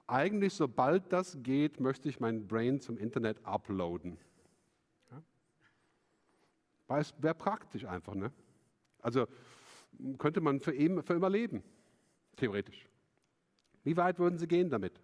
[0.07, 4.17] eigentlich sobald das geht, möchte ich mein Brain zum Internet uploaden.
[5.11, 5.23] Ja?
[6.87, 8.13] Weil es wäre praktisch einfach.
[8.13, 8.31] Ne?
[9.01, 9.27] Also
[10.17, 11.63] könnte man für, eben, für immer leben,
[12.35, 12.87] theoretisch.
[13.83, 14.99] Wie weit würden Sie gehen damit?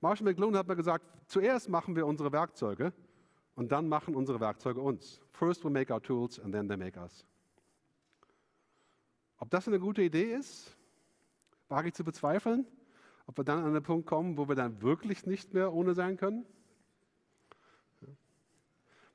[0.00, 2.92] Marshall McLuhan hat mir gesagt, zuerst machen wir unsere Werkzeuge
[3.54, 5.20] und dann machen unsere Werkzeuge uns.
[5.32, 7.24] First we make our tools and then they make us.
[9.38, 10.76] Ob das eine gute Idee ist,
[11.68, 12.66] wage ich zu bezweifeln.
[13.26, 16.16] Ob wir dann an den Punkt kommen, wo wir dann wirklich nicht mehr ohne sein
[16.16, 16.44] können?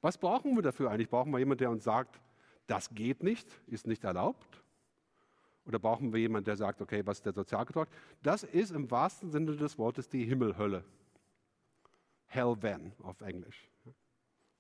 [0.02, 1.10] Was brauchen wir dafür eigentlich?
[1.10, 2.20] Brauchen wir jemanden, der uns sagt,
[2.68, 4.64] das geht nicht, ist nicht erlaubt?
[5.66, 7.94] Oder brauchen wir jemanden, der sagt, okay, was ist der Sozialkontrakt?
[8.24, 10.84] Das ist im wahrsten Sinne des Wortes die Himmelhölle.
[12.26, 13.70] Hell then auf Englisch.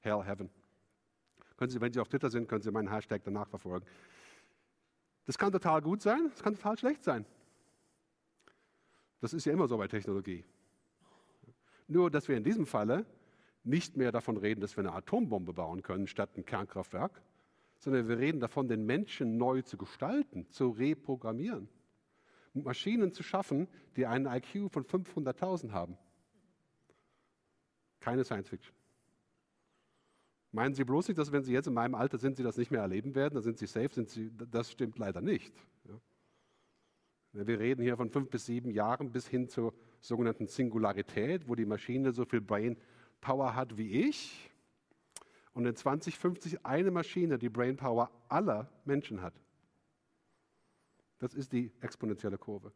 [0.01, 0.49] Hell Heaven.
[1.57, 3.85] Können Sie, wenn Sie auf Twitter sind, können Sie meinen Hashtag danach verfolgen.
[5.25, 7.25] Das kann total gut sein, das kann total schlecht sein.
[9.21, 10.45] Das ist ja immer so bei Technologie.
[11.87, 13.05] Nur, dass wir in diesem Falle
[13.63, 17.21] nicht mehr davon reden, dass wir eine Atombombe bauen können statt ein Kernkraftwerk,
[17.77, 21.69] sondern wir reden davon, den Menschen neu zu gestalten, zu reprogrammieren.
[22.53, 25.97] Maschinen zu schaffen, die einen IQ von 500.000 haben.
[27.99, 28.75] Keine Science Fiction.
[30.51, 32.71] Meinen Sie bloß nicht, dass wenn Sie jetzt in meinem Alter sind, Sie das nicht
[32.71, 33.35] mehr erleben werden?
[33.35, 35.53] Dann sind Sie safe, sind Sie, das stimmt leider nicht.
[35.87, 35.99] Ja.
[37.31, 41.65] Wir reden hier von fünf bis sieben Jahren bis hin zur sogenannten Singularität, wo die
[41.65, 42.77] Maschine so viel Brain
[43.21, 44.49] Power hat wie ich
[45.53, 49.33] und in 2050 eine Maschine die Brain Power aller Menschen hat.
[51.19, 52.71] Das ist die exponentielle Kurve.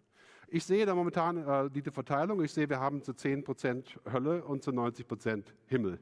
[0.49, 2.43] Ich sehe da momentan äh, die Verteilung.
[2.43, 5.99] Ich sehe, wir haben zu 10% Hölle und zu 90% Himmel.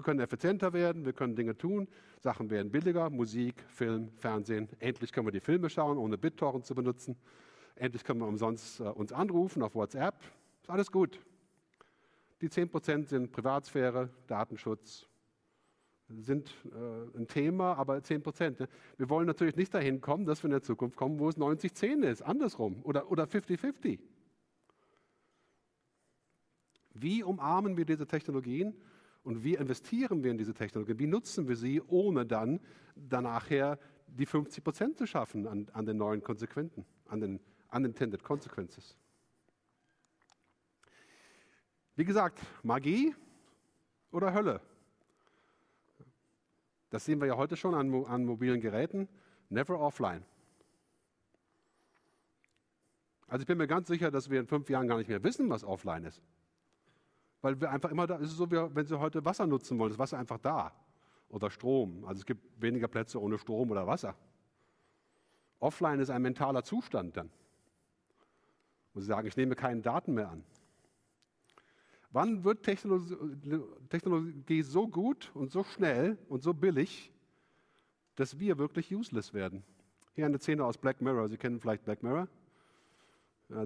[0.00, 1.86] Wir können effizienter werden, wir können Dinge tun,
[2.20, 4.66] Sachen werden billiger, Musik, Film, Fernsehen.
[4.78, 7.18] Endlich können wir die Filme schauen, ohne BitTorrent zu benutzen.
[7.74, 10.14] Endlich können wir umsonst äh, uns anrufen auf WhatsApp.
[10.62, 11.20] Ist alles gut.
[12.40, 15.06] Die 10% sind Privatsphäre, Datenschutz,
[16.08, 18.58] sind äh, ein Thema, aber 10%.
[18.58, 18.68] Ne?
[18.96, 22.04] Wir wollen natürlich nicht dahin kommen, dass wir in der Zukunft kommen, wo es 90-10
[22.04, 23.98] ist, andersrum oder 50-50.
[26.94, 28.74] Wie umarmen wir diese Technologien
[29.22, 30.98] und wie investieren wir in diese Technologien?
[30.98, 32.60] Wie nutzen wir sie, ohne dann
[32.96, 38.96] danach die 50% zu schaffen an, an den neuen Konsequenzen, an den unintended consequences?
[41.96, 43.14] Wie gesagt, Magie
[44.10, 44.60] oder Hölle?
[46.88, 49.08] Das sehen wir ja heute schon an, an mobilen Geräten.
[49.48, 50.24] Never offline.
[53.26, 55.48] Also ich bin mir ganz sicher, dass wir in fünf Jahren gar nicht mehr wissen,
[55.50, 56.20] was offline ist.
[57.42, 59.92] Weil wir einfach immer da, es ist so, wie wenn Sie heute Wasser nutzen wollen,
[59.92, 60.72] ist Wasser einfach da.
[61.28, 62.04] Oder Strom.
[62.04, 64.14] Also es gibt weniger Plätze ohne Strom oder Wasser.
[65.58, 67.30] Offline ist ein mentaler Zustand dann.
[68.92, 70.44] Und Sie sagen, ich nehme keine Daten mehr an.
[72.10, 77.12] Wann wird Technologie so gut und so schnell und so billig,
[78.16, 79.62] dass wir wirklich useless werden?
[80.14, 81.28] Hier eine Szene aus Black Mirror.
[81.28, 82.26] Sie kennen vielleicht Black Mirror,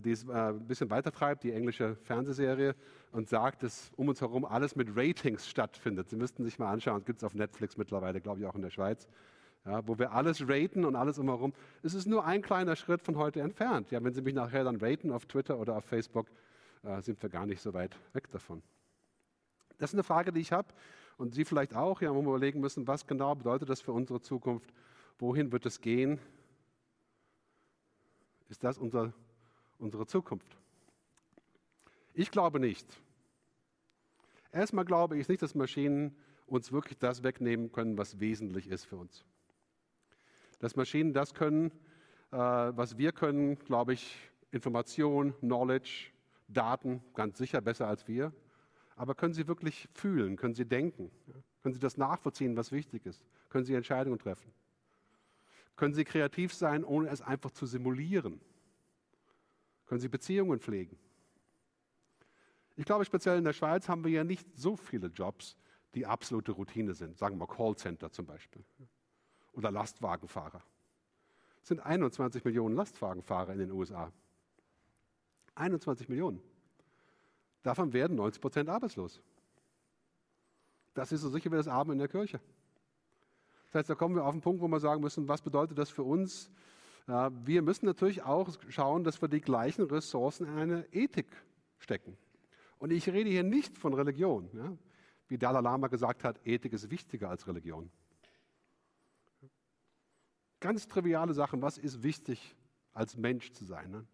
[0.02, 2.74] die es äh, ein bisschen weitertreibt, die englische Fernsehserie,
[3.12, 6.08] und sagt, dass um uns herum alles mit Ratings stattfindet.
[6.08, 8.70] Sie müssten sich mal anschauen, gibt es auf Netflix mittlerweile, glaube ich auch in der
[8.70, 9.08] Schweiz,
[9.64, 11.52] ja, wo wir alles raten und alles umherum.
[11.82, 13.90] Es ist nur ein kleiner Schritt von heute entfernt.
[13.90, 16.26] Ja, wenn Sie mich nachher dann raten auf Twitter oder auf Facebook,
[16.82, 18.62] äh, sind wir gar nicht so weit weg davon.
[19.78, 20.68] Das ist eine Frage, die ich habe
[21.16, 24.20] und Sie vielleicht auch, ja, wo wir überlegen müssen, was genau bedeutet das für unsere
[24.20, 24.72] Zukunft?
[25.18, 26.18] Wohin wird es gehen?
[28.48, 29.12] Ist das unser,
[29.84, 30.56] unsere Zukunft?
[32.14, 32.86] Ich glaube nicht.
[34.50, 36.16] Erstmal glaube ich nicht, dass Maschinen
[36.46, 39.24] uns wirklich das wegnehmen können, was wesentlich ist für uns.
[40.58, 41.70] Dass Maschinen das können,
[42.30, 44.16] äh, was wir können, glaube ich,
[44.52, 46.12] Information, Knowledge,
[46.48, 48.32] Daten, ganz sicher besser als wir.
[48.96, 50.36] Aber können Sie wirklich fühlen?
[50.36, 51.10] Können Sie denken?
[51.62, 53.24] Können Sie das nachvollziehen, was wichtig ist?
[53.48, 54.52] Können Sie Entscheidungen treffen?
[55.76, 58.40] Können Sie kreativ sein, ohne es einfach zu simulieren?
[59.86, 60.98] Können Sie Beziehungen pflegen?
[62.76, 65.56] Ich glaube, speziell in der Schweiz haben wir ja nicht so viele Jobs,
[65.94, 67.16] die absolute Routine sind.
[67.16, 68.64] Sagen wir Callcenter zum Beispiel.
[69.52, 70.62] Oder Lastwagenfahrer.
[71.62, 74.12] Es sind 21 Millionen Lastwagenfahrer in den USA.
[75.54, 76.42] 21 Millionen.
[77.62, 79.22] Davon werden 90 Prozent arbeitslos.
[80.92, 82.40] Das ist so sicher wie das Abend in der Kirche.
[83.66, 85.90] Das heißt, da kommen wir auf den Punkt, wo wir sagen müssen, was bedeutet das
[85.90, 86.50] für uns?
[87.06, 91.26] Wir müssen natürlich auch schauen, dass wir die gleichen Ressourcen in eine Ethik
[91.78, 92.16] stecken.
[92.78, 94.48] Und ich rede hier nicht von Religion.
[94.54, 94.76] Ja?
[95.28, 97.90] Wie Dalai Lama gesagt hat, Ethik ist wichtiger als Religion.
[100.60, 101.60] Ganz triviale Sachen.
[101.60, 102.56] Was ist wichtig,
[102.94, 103.90] als Mensch zu sein?
[103.90, 104.06] Ne?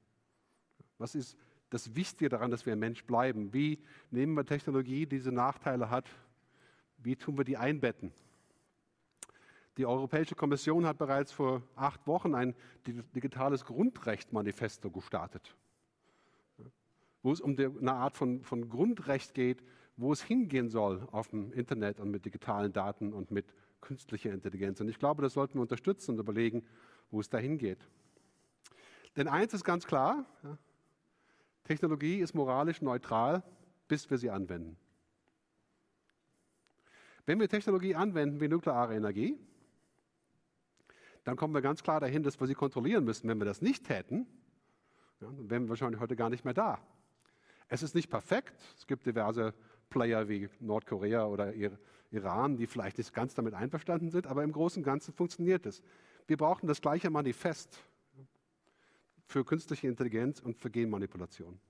[0.98, 1.36] Was ist
[1.70, 3.52] das Wichtige daran, dass wir ein Mensch bleiben?
[3.52, 3.78] Wie
[4.10, 6.08] nehmen wir Technologie, die diese Nachteile hat?
[6.98, 8.12] Wie tun wir die einbetten?
[9.80, 12.54] Die Europäische Kommission hat bereits vor acht Wochen ein
[12.86, 15.56] digitales Grundrecht-Manifesto gestartet,
[17.22, 19.64] wo es um eine Art von, von Grundrecht geht,
[19.96, 24.82] wo es hingehen soll auf dem Internet und mit digitalen Daten und mit künstlicher Intelligenz.
[24.82, 26.62] Und ich glaube, das sollten wir unterstützen und überlegen,
[27.10, 27.88] wo es dahin geht.
[29.16, 30.26] Denn eins ist ganz klar,
[31.64, 33.42] Technologie ist moralisch neutral,
[33.88, 34.76] bis wir sie anwenden.
[37.24, 39.38] Wenn wir Technologie anwenden wie nukleare Energie,
[41.24, 43.28] dann kommen wir ganz klar dahin, dass wir sie kontrollieren müssen.
[43.28, 44.26] Wenn wir das nicht täten,
[45.20, 46.78] ja, dann wären wir wahrscheinlich heute gar nicht mehr da.
[47.68, 48.54] Es ist nicht perfekt.
[48.76, 49.54] Es gibt diverse
[49.90, 51.52] Player wie Nordkorea oder
[52.10, 55.82] Iran, die vielleicht nicht ganz damit einverstanden sind, aber im Großen und Ganzen funktioniert es.
[56.26, 57.84] Wir brauchen das gleiche Manifest
[59.26, 61.60] für künstliche Intelligenz und für Genmanipulation.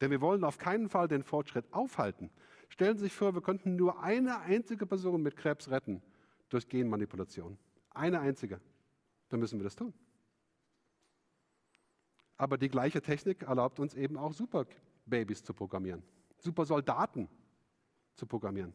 [0.00, 2.30] Denn wir wollen auf keinen Fall den Fortschritt aufhalten.
[2.68, 6.02] Stellen Sie sich vor, wir könnten nur eine einzige Person mit Krebs retten
[6.48, 7.58] durch Genmanipulation.
[7.98, 8.60] Eine einzige.
[9.28, 9.92] Dann müssen wir das tun.
[12.36, 16.04] Aber die gleiche Technik erlaubt uns eben auch Superbabys zu programmieren,
[16.38, 17.28] Supersoldaten
[18.14, 18.72] zu programmieren.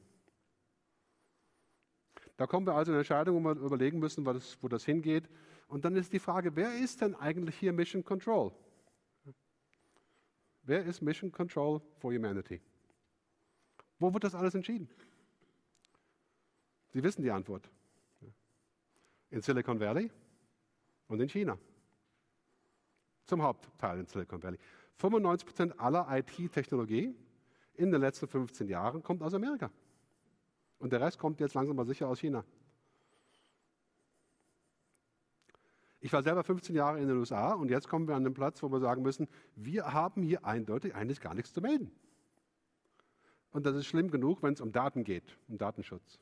[2.35, 5.29] Da kommen wir also in eine Entscheidung, wo wir überlegen müssen, wo das, hingeht.
[5.69, 8.51] Und dann ist die Frage, wer ist denn eigentlich hier Mission Control?
[10.63, 12.61] Wer ist Mission Control for Humanity?
[13.99, 14.89] Wo wird das alles entschieden?
[16.89, 17.69] Sie wissen die Antwort.
[19.33, 20.11] In Silicon Valley
[21.07, 21.57] und in China.
[23.25, 24.59] Zum Hauptteil in Silicon Valley.
[24.97, 27.15] 95 Prozent aller IT-Technologie
[27.73, 29.71] in den letzten 15 Jahren kommt aus Amerika.
[30.77, 32.45] Und der Rest kommt jetzt langsam mal sicher aus China.
[35.99, 38.61] Ich war selber 15 Jahre in den USA und jetzt kommen wir an den Platz,
[38.61, 41.91] wo wir sagen müssen, wir haben hier eindeutig eigentlich gar nichts zu melden.
[43.49, 46.19] Und das ist schlimm genug, wenn es um Daten geht, um Datenschutz.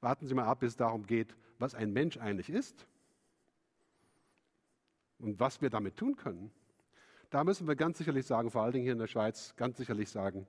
[0.00, 2.86] Warten Sie mal ab, bis es darum geht, was ein Mensch eigentlich ist
[5.18, 6.50] und was wir damit tun können.
[7.30, 10.10] Da müssen wir ganz sicherlich sagen, vor allen Dingen hier in der Schweiz, ganz sicherlich
[10.10, 10.46] sagen,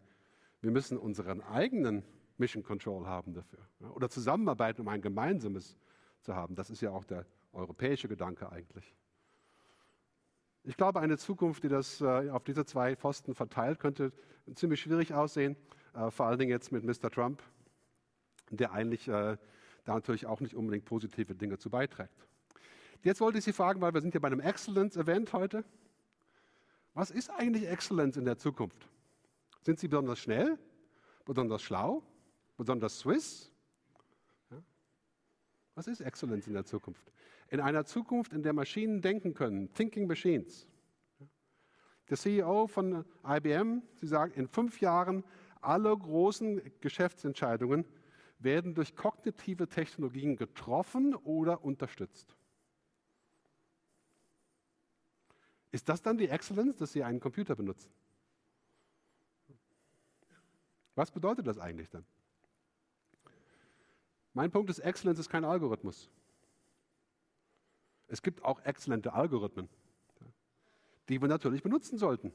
[0.62, 2.04] wir müssen unseren eigenen
[2.38, 3.60] Mission Control haben dafür.
[3.94, 5.78] Oder zusammenarbeiten, um ein gemeinsames
[6.22, 6.56] zu haben.
[6.56, 8.94] Das ist ja auch der europäische Gedanke eigentlich.
[10.64, 14.12] Ich glaube, eine Zukunft, die das äh, auf diese zwei Pfosten verteilt, könnte
[14.54, 15.56] ziemlich schwierig aussehen.
[15.94, 17.10] Äh, vor allen Dingen jetzt mit Mr.
[17.10, 17.42] Trump,
[18.52, 19.38] der eigentlich äh,
[19.84, 22.28] da natürlich auch nicht unbedingt positive Dinge zu beiträgt.
[23.04, 25.64] Jetzt wollte ich Sie fragen, weil wir sind ja bei einem Excellence-Event heute.
[26.94, 28.90] Was ist eigentlich Excellence in der Zukunft?
[29.62, 30.58] Sind Sie besonders schnell,
[31.26, 32.04] besonders schlau,
[32.58, 33.52] besonders Swiss?
[34.50, 34.64] Ja?
[35.76, 37.12] Was ist Excellence in der Zukunft?
[37.50, 40.68] In einer Zukunft, in der Maschinen denken können, Thinking Machines.
[42.10, 45.24] Der CEO von IBM, Sie sagen, in fünf Jahren
[45.62, 47.86] alle großen Geschäftsentscheidungen
[48.40, 52.36] werden durch kognitive Technologien getroffen oder unterstützt.
[55.72, 57.92] Ist das dann die Excellence, dass Sie einen Computer benutzen?
[60.96, 62.06] Was bedeutet das eigentlich dann?
[64.34, 66.10] Mein Punkt ist, Excellence ist kein Algorithmus.
[68.08, 69.70] Es gibt auch exzellente Algorithmen,
[71.10, 72.32] die wir natürlich benutzen sollten.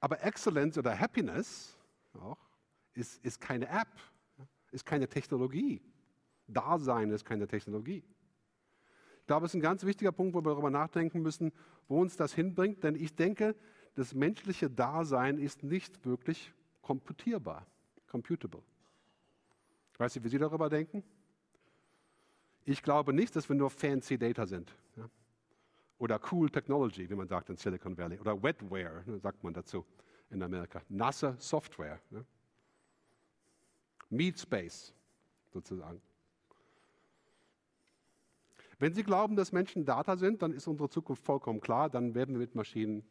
[0.00, 1.76] Aber Excellence oder Happiness
[2.14, 2.38] auch,
[2.96, 3.88] ist, ist keine App,
[4.70, 5.80] ist keine Technologie.
[6.46, 8.04] Dasein ist keine Technologie.
[9.20, 11.52] Ich glaube, es ist ein ganz wichtiger Punkt, wo wir darüber nachdenken müssen,
[11.88, 13.56] wo uns das hinbringt, denn ich denke,
[13.94, 17.66] das menschliche Dasein ist nicht wirklich komputierbar,
[18.06, 18.62] computable.
[19.98, 21.02] Weißt du, wie Sie darüber denken?
[22.64, 24.74] Ich glaube nicht, dass wir nur fancy Data sind.
[24.96, 25.08] Ja?
[25.98, 28.18] Oder cool Technology, wie man sagt in Silicon Valley.
[28.18, 29.84] Oder Wetware, ne, sagt man dazu
[30.30, 30.82] in Amerika.
[30.88, 32.00] Nasse Software.
[32.10, 32.24] Ne?
[34.10, 34.94] Meat Space,
[35.52, 36.00] sozusagen.
[38.78, 42.34] Wenn Sie glauben, dass Menschen Data sind, dann ist unsere Zukunft vollkommen klar, dann werden
[42.34, 43.04] wir mit Maschinen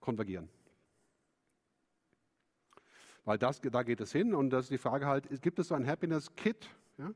[0.00, 0.48] konvergieren.
[3.24, 5.74] Weil das, da geht es hin und das ist die Frage halt, gibt es so
[5.74, 7.10] ein Happiness Kit, ja,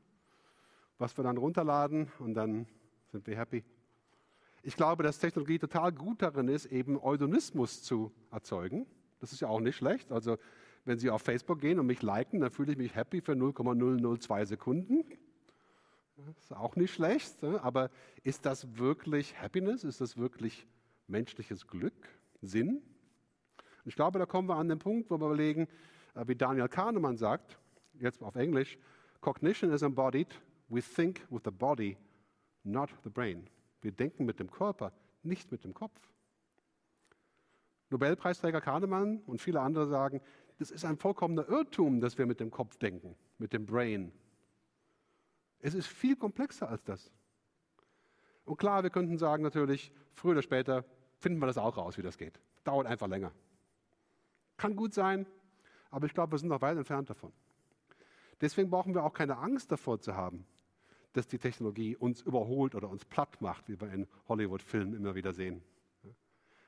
[0.97, 2.67] was wir dann runterladen und dann
[3.11, 3.63] sind wir happy.
[4.63, 8.87] Ich glaube, dass Technologie total gut darin ist, eben Eudonismus zu erzeugen.
[9.19, 10.11] Das ist ja auch nicht schlecht.
[10.11, 10.37] Also
[10.89, 14.45] wenn Sie auf Facebook gehen und mich liken, dann fühle ich mich happy für 0,002
[14.45, 15.05] Sekunden.
[16.17, 17.63] Das ist auch nicht schlecht, ne?
[17.63, 17.91] aber
[18.23, 19.83] ist das wirklich Happiness?
[19.83, 20.65] Ist das wirklich
[21.05, 22.09] menschliches Glück,
[22.41, 22.81] Sinn?
[23.85, 25.67] ich glaube, da kommen wir an den Punkt, wo wir überlegen,
[26.15, 27.59] äh, wie Daniel Kahnemann sagt,
[27.99, 28.79] jetzt auf Englisch,
[29.21, 31.97] Cognition is embodied, we think with the body,
[32.63, 33.47] not the brain.
[33.81, 35.99] Wir denken mit dem Körper, nicht mit dem Kopf.
[37.91, 40.19] Nobelpreisträger Kahnemann und viele andere sagen,
[40.59, 44.11] das ist ein vollkommener Irrtum, dass wir mit dem Kopf denken, mit dem Brain.
[45.59, 47.11] Es ist viel komplexer als das.
[48.43, 50.83] Und klar, wir könnten sagen natürlich, früher oder später
[51.17, 52.41] finden wir das auch raus, wie das geht.
[52.65, 53.31] Dauert einfach länger.
[54.57, 55.25] Kann gut sein,
[55.91, 57.31] aber ich glaube, wir sind noch weit entfernt davon.
[58.41, 60.45] Deswegen brauchen wir auch keine Angst davor zu haben,
[61.13, 65.31] dass die Technologie uns überholt oder uns platt macht, wie wir in Hollywood-Filmen immer wieder
[65.31, 65.61] sehen.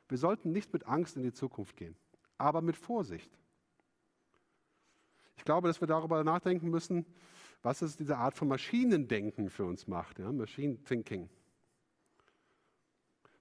[0.07, 1.95] Wir sollten nicht mit Angst in die Zukunft gehen,
[2.37, 3.37] aber mit Vorsicht.
[5.41, 7.03] Ich glaube, dass wir darüber nachdenken müssen,
[7.63, 10.31] was es diese Art von Maschinendenken für uns macht, ja?
[10.31, 11.31] Machine Thinking.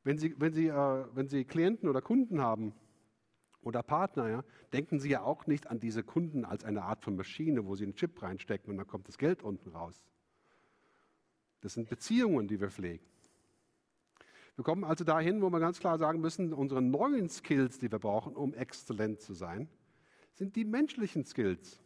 [0.02, 2.72] Wenn Sie, wenn, Sie, äh, wenn Sie Klienten oder Kunden haben
[3.60, 7.16] oder Partner, ja, denken Sie ja auch nicht an diese Kunden als eine Art von
[7.16, 10.02] Maschine, wo Sie einen Chip reinstecken und dann kommt das Geld unten raus.
[11.60, 13.04] Das sind Beziehungen, die wir pflegen.
[14.56, 17.98] Wir kommen also dahin, wo wir ganz klar sagen müssen, unsere neuen Skills, die wir
[17.98, 19.68] brauchen, um exzellent zu sein,
[20.32, 21.78] sind die menschlichen Skills.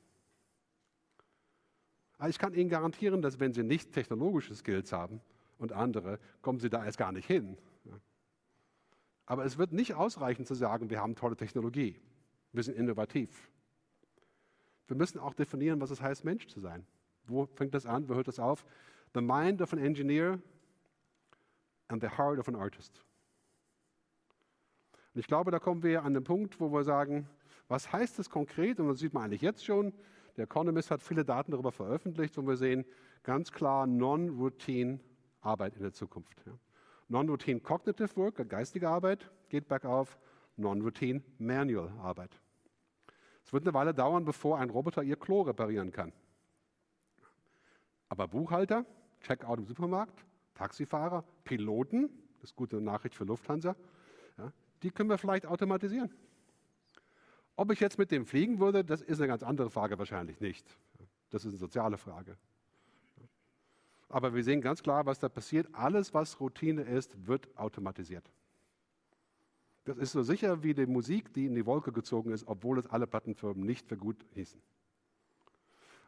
[2.19, 5.21] Aber ich kann Ihnen garantieren, dass wenn Sie nicht technologische Skills haben
[5.59, 7.57] und andere, kommen Sie da erst gar nicht hin.
[9.27, 12.01] Aber es wird nicht ausreichen zu sagen, wir haben tolle Technologie,
[12.53, 13.51] wir sind innovativ.
[14.87, 16.87] Wir müssen auch definieren, was es heißt, Mensch zu sein.
[17.27, 18.09] Wo fängt das an?
[18.09, 18.67] Wo hört das auf?
[19.15, 20.39] The mind of an engineer
[21.89, 23.03] and the heart of an artist.
[25.15, 27.29] Und ich glaube, da kommen wir an den Punkt, wo wir sagen,
[27.69, 28.79] was heißt das konkret?
[28.79, 29.95] Und das sieht man eigentlich jetzt schon.
[30.37, 32.85] Der Economist hat viele Daten darüber veröffentlicht, wo wir sehen,
[33.23, 34.99] ganz klar Non-Routine
[35.41, 36.43] Arbeit in der Zukunft.
[37.09, 40.19] Non-Routine Cognitive Work, geistige Arbeit, geht bergauf.
[40.57, 42.41] Non-Routine Manual Arbeit.
[43.45, 46.13] Es wird eine Weile dauern, bevor ein Roboter ihr Klo reparieren kann.
[48.09, 48.87] Aber Buchhalter,
[49.21, 50.25] Checkout im Supermarkt,
[50.55, 52.09] Taxifahrer, Piloten,
[52.41, 53.75] das ist gute Nachricht für Lufthansa,
[54.39, 56.13] ja, die können wir vielleicht automatisieren.
[57.57, 60.67] Ob ich jetzt mit dem fliegen würde, das ist eine ganz andere Frage, wahrscheinlich nicht.
[61.31, 62.37] Das ist eine soziale Frage.
[64.09, 65.69] Aber wir sehen ganz klar, was da passiert.
[65.73, 68.31] Alles, was Routine ist, wird automatisiert.
[69.85, 72.87] Das ist so sicher wie die Musik, die in die Wolke gezogen ist, obwohl es
[72.87, 74.61] alle Plattenfirmen nicht für gut hießen.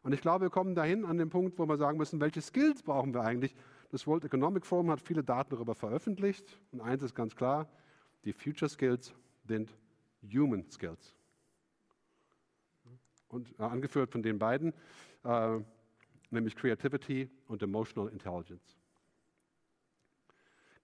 [0.02, 2.82] Und ich glaube, wir kommen dahin an den Punkt, wo wir sagen müssen, welche Skills
[2.84, 3.56] brauchen wir eigentlich?
[3.90, 6.60] Das World Economic Forum hat viele Daten darüber veröffentlicht.
[6.70, 7.68] Und eins ist ganz klar,
[8.24, 9.76] die Future Skills sind
[10.32, 11.15] Human Skills.
[13.28, 14.72] Und äh, angeführt von den beiden,
[15.24, 15.58] äh,
[16.30, 18.76] nämlich Creativity und Emotional Intelligence.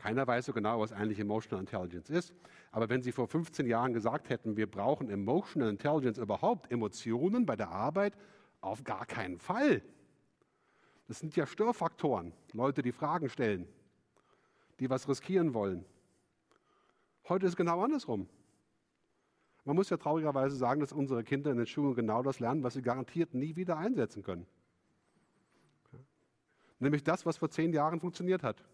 [0.02, 2.34] Keiner weiß so genau, was eigentlich Emotional Intelligence ist.
[2.72, 7.54] Aber wenn Sie vor 15 Jahren gesagt hätten, wir brauchen Emotional Intelligence überhaupt, Emotionen bei
[7.54, 8.16] der Arbeit,
[8.60, 9.80] auf gar keinen Fall.
[11.06, 13.68] Das sind ja Störfaktoren, Leute, die Fragen stellen,
[14.80, 15.84] die was riskieren wollen.
[17.28, 18.28] Heute ist genau andersrum.
[19.64, 22.74] Man muss ja traurigerweise sagen, dass unsere Kinder in den Schulen genau das lernen, was
[22.74, 24.46] sie garantiert nie wieder einsetzen können.
[26.80, 28.64] Nämlich das, was vor zehn Jahren funktioniert hat.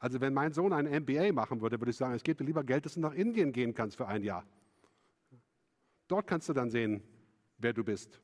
[0.00, 2.64] Also wenn mein Sohn ein MBA machen würde, würde ich sagen, es geht dir lieber
[2.64, 4.44] Geld, dass du nach Indien gehen kannst für ein Jahr.
[6.08, 7.02] Dort kannst du dann sehen,
[7.58, 8.20] wer du bist.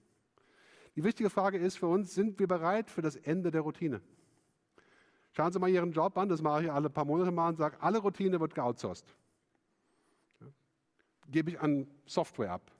[0.96, 4.00] Die wichtige Frage ist für uns, sind wir bereit für das Ende der Routine?
[5.32, 7.76] Schauen Sie mal Ihren Job an, das mache ich alle paar Monate mal und sage,
[7.80, 9.14] alle Routine wird geoutsourced.
[11.30, 12.70] Gebe ich an Software ab.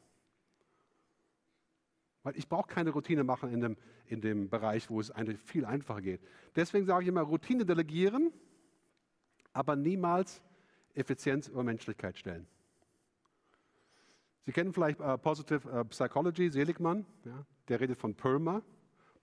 [2.22, 3.76] Weil ich brauche keine Routine machen in dem,
[4.06, 6.20] in dem Bereich, wo es eigentlich viel einfacher geht.
[6.56, 8.32] Deswegen sage ich immer, Routine delegieren
[9.54, 10.42] aber niemals
[10.94, 12.46] Effizienz über Menschlichkeit stellen.
[14.44, 18.62] Sie kennen vielleicht äh, Positive äh, Psychology, Seligmann, ja, der redet von PERMA,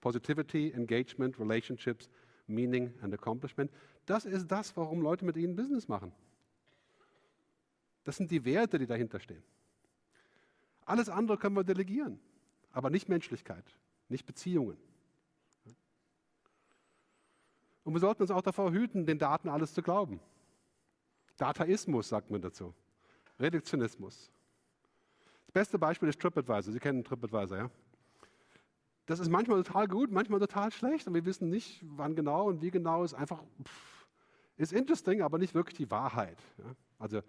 [0.00, 2.10] Positivity, Engagement, Relationships,
[2.48, 3.70] Meaning and Accomplishment.
[4.04, 6.12] Das ist das, warum Leute mit ihnen Business machen.
[8.04, 9.42] Das sind die Werte, die dahinter stehen.
[10.84, 12.18] Alles andere können wir delegieren,
[12.72, 13.64] aber nicht Menschlichkeit,
[14.08, 14.76] nicht Beziehungen.
[17.84, 20.20] Und wir sollten uns auch davor hüten, den Daten alles zu glauben.
[21.36, 22.74] Dataismus sagt man dazu.
[23.40, 24.30] Reduktionismus.
[25.46, 26.72] Das beste Beispiel ist TripAdvisor.
[26.72, 27.70] Sie kennen TripAdvisor, ja?
[29.06, 32.62] Das ist manchmal total gut, manchmal total schlecht und wir wissen nicht, wann genau und
[32.62, 33.02] wie genau.
[33.02, 34.06] Ist einfach, pff,
[34.56, 36.38] ist interesting, aber nicht wirklich die Wahrheit.
[36.58, 36.76] Ja?
[36.98, 37.22] Also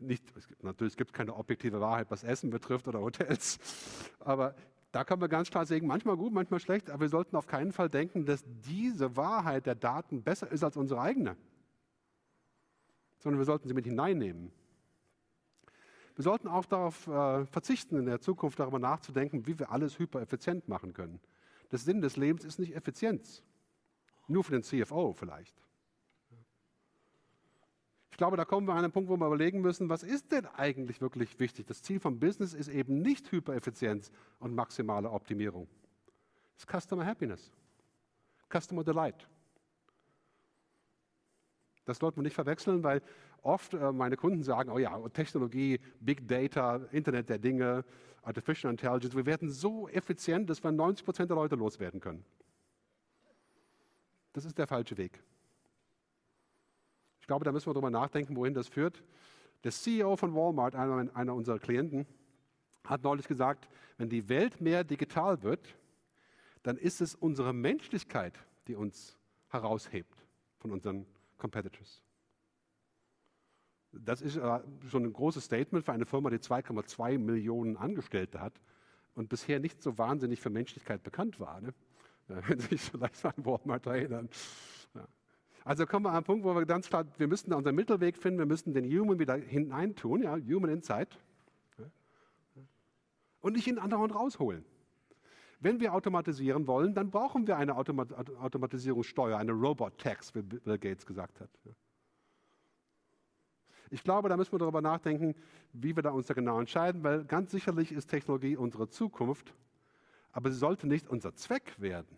[0.00, 3.58] nicht, es gibt, natürlich gibt es keine objektive Wahrheit, was Essen betrifft oder Hotels,
[4.20, 4.54] aber
[4.92, 7.72] da können wir ganz klar sagen, manchmal gut, manchmal schlecht, aber wir sollten auf keinen
[7.72, 11.36] Fall denken, dass diese Wahrheit der Daten besser ist als unsere eigene,
[13.18, 14.50] sondern wir sollten sie mit hineinnehmen.
[16.16, 20.66] Wir sollten auch darauf äh, verzichten, in der Zukunft darüber nachzudenken, wie wir alles hypereffizient
[20.66, 21.20] machen können.
[21.70, 23.44] Der Sinn des Lebens ist nicht Effizienz.
[24.26, 25.54] Nur für den CFO vielleicht.
[28.18, 30.44] Ich glaube, da kommen wir an einen Punkt, wo wir überlegen müssen, was ist denn
[30.56, 31.68] eigentlich wirklich wichtig?
[31.68, 34.10] Das Ziel vom Business ist eben nicht Hypereffizienz
[34.40, 35.68] und maximale Optimierung.
[36.56, 37.52] Es ist Customer Happiness,
[38.52, 39.28] Customer Delight.
[41.84, 43.02] Das sollten wir nicht verwechseln, weil
[43.42, 47.84] oft äh, meine Kunden sagen, oh ja, Technologie, Big Data, Internet der Dinge,
[48.22, 52.24] Artificial Intelligence, wir werden so effizient, dass wir 90 Prozent der Leute loswerden können.
[54.32, 55.22] Das ist der falsche Weg.
[57.28, 59.04] Ich glaube, da müssen wir darüber nachdenken, wohin das führt.
[59.62, 62.06] Der CEO von Walmart, einer, einer unserer Klienten,
[62.84, 63.68] hat neulich gesagt,
[63.98, 65.76] wenn die Welt mehr digital wird,
[66.62, 69.18] dann ist es unsere Menschlichkeit, die uns
[69.48, 70.24] heraushebt
[70.56, 71.04] von unseren
[71.36, 72.02] Competitors.
[73.92, 78.58] Das ist äh, schon ein großes Statement für eine Firma, die 2,2 Millionen Angestellte hat
[79.14, 81.60] und bisher nicht so wahnsinnig für Menschlichkeit bekannt war.
[81.60, 81.74] Ne?
[82.26, 84.30] Wenn Sie sich vielleicht an Walmart erinnern.
[85.68, 88.38] Also kommen wir an einen Punkt, wo wir ganz klar, wir müssen unseren Mittelweg finden,
[88.38, 91.18] wir müssen den Human wieder hineintun, ja, Human Insight.
[93.40, 94.64] Und nicht ihn andauernd rausholen.
[95.60, 101.04] Wenn wir automatisieren wollen, dann brauchen wir eine Automat Automatisierungssteuer, eine Robot-Tax, wie Bill Gates
[101.04, 101.50] gesagt hat.
[103.90, 105.34] Ich glaube, da müssen wir darüber nachdenken,
[105.74, 109.52] wie wir da uns da genau entscheiden, weil ganz sicherlich ist Technologie unsere Zukunft,
[110.32, 112.16] aber sie sollte nicht unser Zweck werden.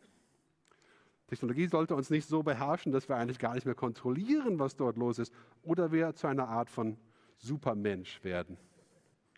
[1.31, 4.97] Technologie sollte uns nicht so beherrschen, dass wir eigentlich gar nicht mehr kontrollieren, was dort
[4.97, 6.99] los ist, oder wir zu einer Art von
[7.39, 8.59] Supermensch werden.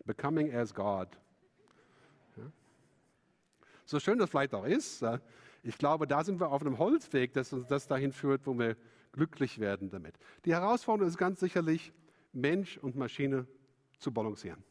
[0.06, 1.08] Becoming as God.
[2.38, 2.44] Ja.
[3.84, 5.04] So schön das vielleicht auch ist,
[5.62, 8.78] ich glaube, da sind wir auf einem Holzweg, dass uns das dahin führt, wo wir
[9.12, 10.14] glücklich werden damit.
[10.46, 11.92] Die Herausforderung ist ganz sicherlich,
[12.32, 13.46] Mensch und Maschine
[13.98, 14.64] zu balancieren.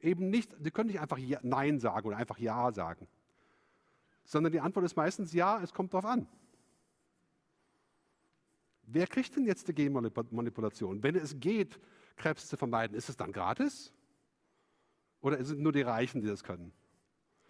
[0.00, 3.06] Eben nicht, Sie können nicht einfach Nein sagen oder einfach Ja sagen,
[4.24, 6.26] sondern die Antwort ist meistens Ja, es kommt darauf an.
[8.86, 11.02] Wer kriegt denn jetzt die Genmanipulation?
[11.02, 11.80] Wenn es geht,
[12.16, 13.92] Krebs zu vermeiden, ist es dann gratis?
[15.20, 16.72] Oder sind nur die Reichen, die das können?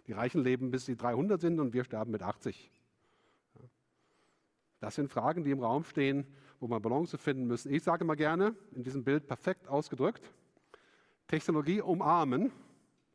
[0.07, 2.71] Die Reichen leben bis sie 300 sind und wir sterben mit 80.
[4.79, 6.25] Das sind Fragen, die im Raum stehen,
[6.59, 7.73] wo wir Balance finden müssen.
[7.73, 10.31] Ich sage mal gerne, in diesem Bild perfekt ausgedrückt,
[11.27, 12.51] Technologie umarmen,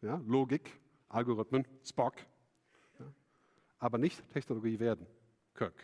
[0.03, 2.15] ja, Logik, Algorithmen, Spock,
[3.81, 5.07] aber nicht Technologie werden,
[5.55, 5.75] Kirk.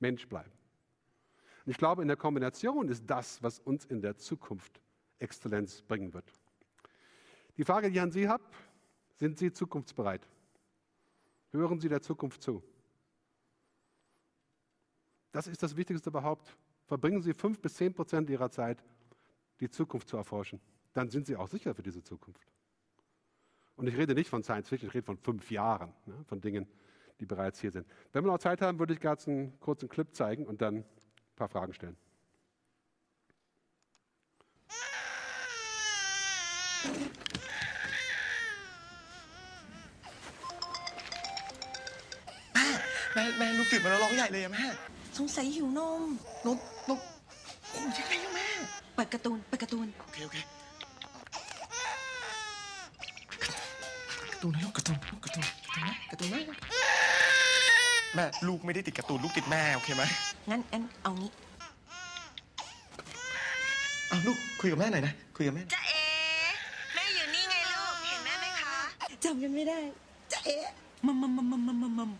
[0.00, 0.50] Mensch bleiben.
[1.64, 4.80] Und ich glaube, in der Kombination ist das, was uns in der Zukunft
[5.18, 6.24] Exzellenz bringen wird.
[7.58, 8.42] Die Frage, die ich an Sie habe,
[9.16, 10.26] sind Sie zukunftsbereit?
[11.52, 12.62] Hören Sie der Zukunft zu?
[15.32, 16.56] Das ist das Wichtigste überhaupt.
[16.86, 18.82] Verbringen Sie fünf bis zehn Prozent Ihrer Zeit,
[19.60, 20.60] die Zukunft zu erforschen.
[20.94, 22.40] Dann sind Sie auch sicher für diese Zukunft.
[23.79, 26.67] Und ich rede nicht von Science Fiction, ich rede von fünf Jahren, ne, von Dingen,
[27.19, 27.85] die bereits hier sind.
[28.13, 30.85] Wenn wir noch Zeit haben, würde ich gerade einen kurzen Clip zeigen und dann ein
[31.35, 31.97] paar Fragen stellen.
[43.15, 44.65] Mẹ, mẹ, mẹ, ลูกตื่นมาแล้วร้องใหญ่เลยอะแม่
[45.17, 46.01] สงสัยหิวนม
[46.45, 46.59] นก
[46.89, 46.99] นก
[47.71, 48.47] โอ้ยยังไงอะแม่
[48.95, 50.37] เปิดการ์ตูนเปิดการ์ตูน โอเค โอเค
[54.42, 56.40] ตูนนะลูกการ์ตูนลูกการ์ตูนการ์ตูนนะการ์ตูนนะ
[58.14, 60.02] แม่ลูกไม่ได้ติดการ์ตูนลูกติดแม่โอเคไหม
[60.50, 61.30] งั้นงั้นเอางี้
[64.10, 66.04] อ้าวลูกคุยกับแม่หน่อยนะคุยกับแม่จะเอ๋
[66.94, 68.74] แม่อยู่นี่ไงลูกเห็นแม่ไหมคะ
[69.24, 69.78] จำกันไม่ได้
[70.32, 70.64] จะเอ๊ะ
[71.06, 72.10] มัมมัมมัมมัมมัมมัม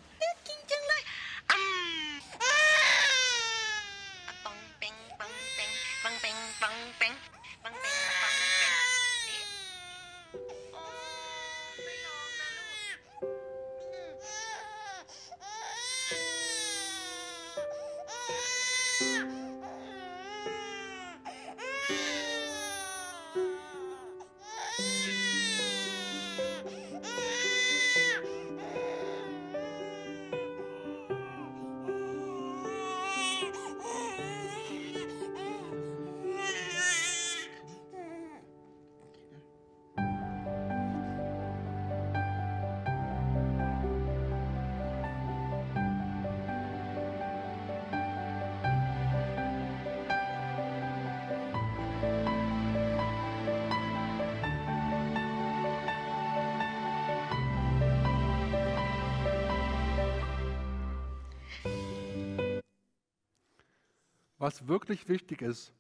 [64.41, 65.71] Was wirklich wichtig ist,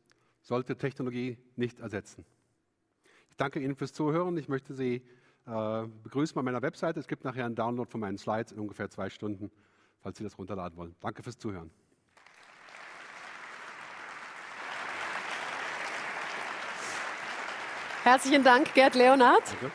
[0.43, 2.27] sollte Technologie nicht ersetzen.
[3.31, 4.37] Ich danke Ihnen fürs Zuhören.
[4.37, 5.03] Ich möchte Sie
[5.47, 7.01] äh, begrüßen bei meiner Webseite.
[7.01, 9.51] Es gibt nachher einen Download von meinen Slides in ungefähr zwei Stunden,
[10.03, 10.95] falls Sie das runterladen wollen.
[11.01, 11.71] Danke fürs Zuhören.
[18.03, 19.49] Herzlichen Dank, Gerd Leonard.
[19.53, 19.71] Danke.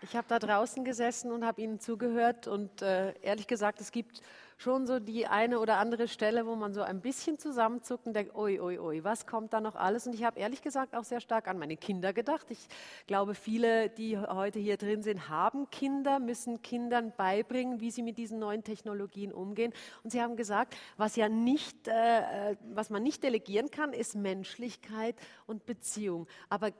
[0.00, 4.22] Ich habe da draußen gesessen und habe Ihnen zugehört und äh, ehrlich gesagt, es gibt
[4.58, 8.34] schon so die eine oder andere Stelle, wo man so ein bisschen zusammenzuckt und denkt,
[8.34, 10.06] ui, ui, ui, was kommt da noch alles?
[10.08, 12.50] Und ich habe ehrlich gesagt auch sehr stark an meine Kinder gedacht.
[12.50, 12.66] Ich
[13.06, 18.18] glaube, viele, die heute hier drin sind, haben Kinder, müssen Kindern beibringen, wie sie mit
[18.18, 19.72] diesen neuen Technologien umgehen.
[20.02, 24.16] Und sie haben gesagt, was ja nicht, äh, äh, was man nicht delegieren kann, ist
[24.16, 25.14] Menschlichkeit
[25.46, 26.26] und Beziehung.
[26.48, 26.72] Aber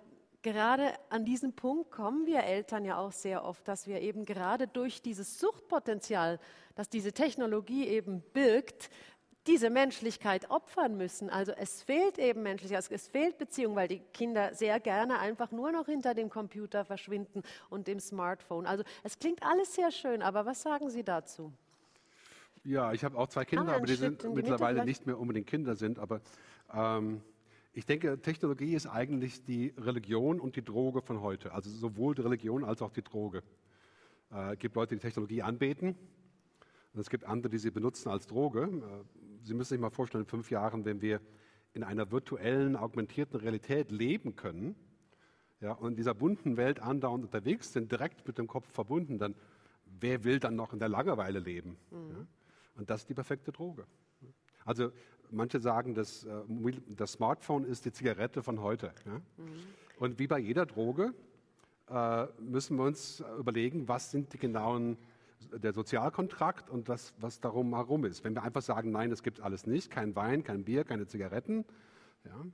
[0.43, 4.66] gerade an diesen Punkt kommen wir Eltern ja auch sehr oft, dass wir eben gerade
[4.66, 6.39] durch dieses Suchtpotenzial,
[6.74, 8.91] das diese Technologie eben birgt,
[9.47, 11.30] diese Menschlichkeit opfern müssen.
[11.30, 15.72] Also es fehlt eben Menschlichkeit, es fehlt Beziehung, weil die Kinder sehr gerne einfach nur
[15.72, 18.66] noch hinter dem Computer verschwinden und dem Smartphone.
[18.66, 21.53] Also es klingt alles sehr schön, aber was sagen Sie dazu?
[22.64, 25.18] Ja, ich habe auch zwei Kinder, einen aber die Schritt sind Mitte mittlerweile nicht mehr
[25.18, 25.99] unbedingt Kinder sind.
[25.99, 26.20] Aber
[26.74, 27.22] ähm,
[27.79, 31.53] ich denke, Technologie ist eigentlich die Religion und die Droge von heute.
[31.53, 33.45] Also sowohl die Religion als auch die Droge.
[34.33, 35.95] Äh, Es gibt Leute, die Technologie anbeten
[36.93, 38.62] Und es gibt andere, die sie benutzen als Droge.
[38.62, 41.20] Äh, sie müssen sich mal vorstellen, in fünf Jahren, wenn wir
[41.72, 44.74] in einer virtuellen, augmentierten Realität leben können
[45.61, 49.37] ja, und in dieser bunten Welt andauernd unterwegs sind, direkt mit dem Kopf verbunden, dann
[49.85, 51.76] wer will dann noch in der Langeweile leben?
[51.93, 52.11] Mhm.
[52.11, 52.26] Ja?
[52.74, 53.87] Und das ist die perfekte Droge.
[54.64, 54.91] Also
[55.31, 56.43] manche sagen, dass, äh,
[56.89, 58.93] das Smartphone ist die Zigarette von heute.
[59.07, 59.14] Ja?
[59.14, 59.22] Mhm.
[59.99, 61.14] Und wie bei jeder Droge
[61.91, 64.97] äh, müssen wir uns überlegen, was sind die genauen
[65.53, 68.24] der Sozialkontrakt und das, was darum herum ist.
[68.24, 71.64] Wenn wir einfach sagen, nein, das gibt alles nicht, kein Wein, kein Bier, keine Zigaretten,
[72.24, 72.45] ja,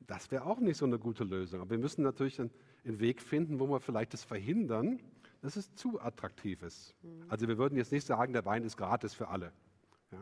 [0.00, 1.60] das wäre auch nicht so eine gute Lösung.
[1.60, 2.50] Aber wir müssen natürlich einen,
[2.84, 5.00] einen Weg finden, wo wir vielleicht das verhindern,
[5.40, 6.94] dass es zu attraktiv ist.
[7.02, 7.24] Mhm.
[7.28, 9.52] Also wir würden jetzt nicht sagen, der Wein ist gratis für alle.
[10.10, 10.18] Ja.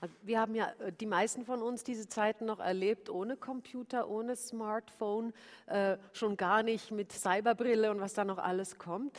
[0.00, 4.08] Also wir haben ja äh, die meisten von uns diese Zeiten noch erlebt ohne Computer,
[4.08, 5.32] ohne Smartphone,
[5.66, 9.18] äh, schon gar nicht mit Cyberbrille und was da noch alles kommt.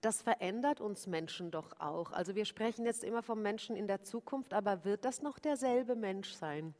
[0.00, 2.12] Das verändert uns Menschen doch auch.
[2.12, 5.96] Also wir sprechen jetzt immer vom Menschen in der Zukunft, aber wird das noch derselbe
[5.96, 6.74] Mensch sein?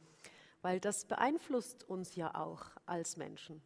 [0.61, 3.63] Weil das beeinflusst uns ja auch als Menschen.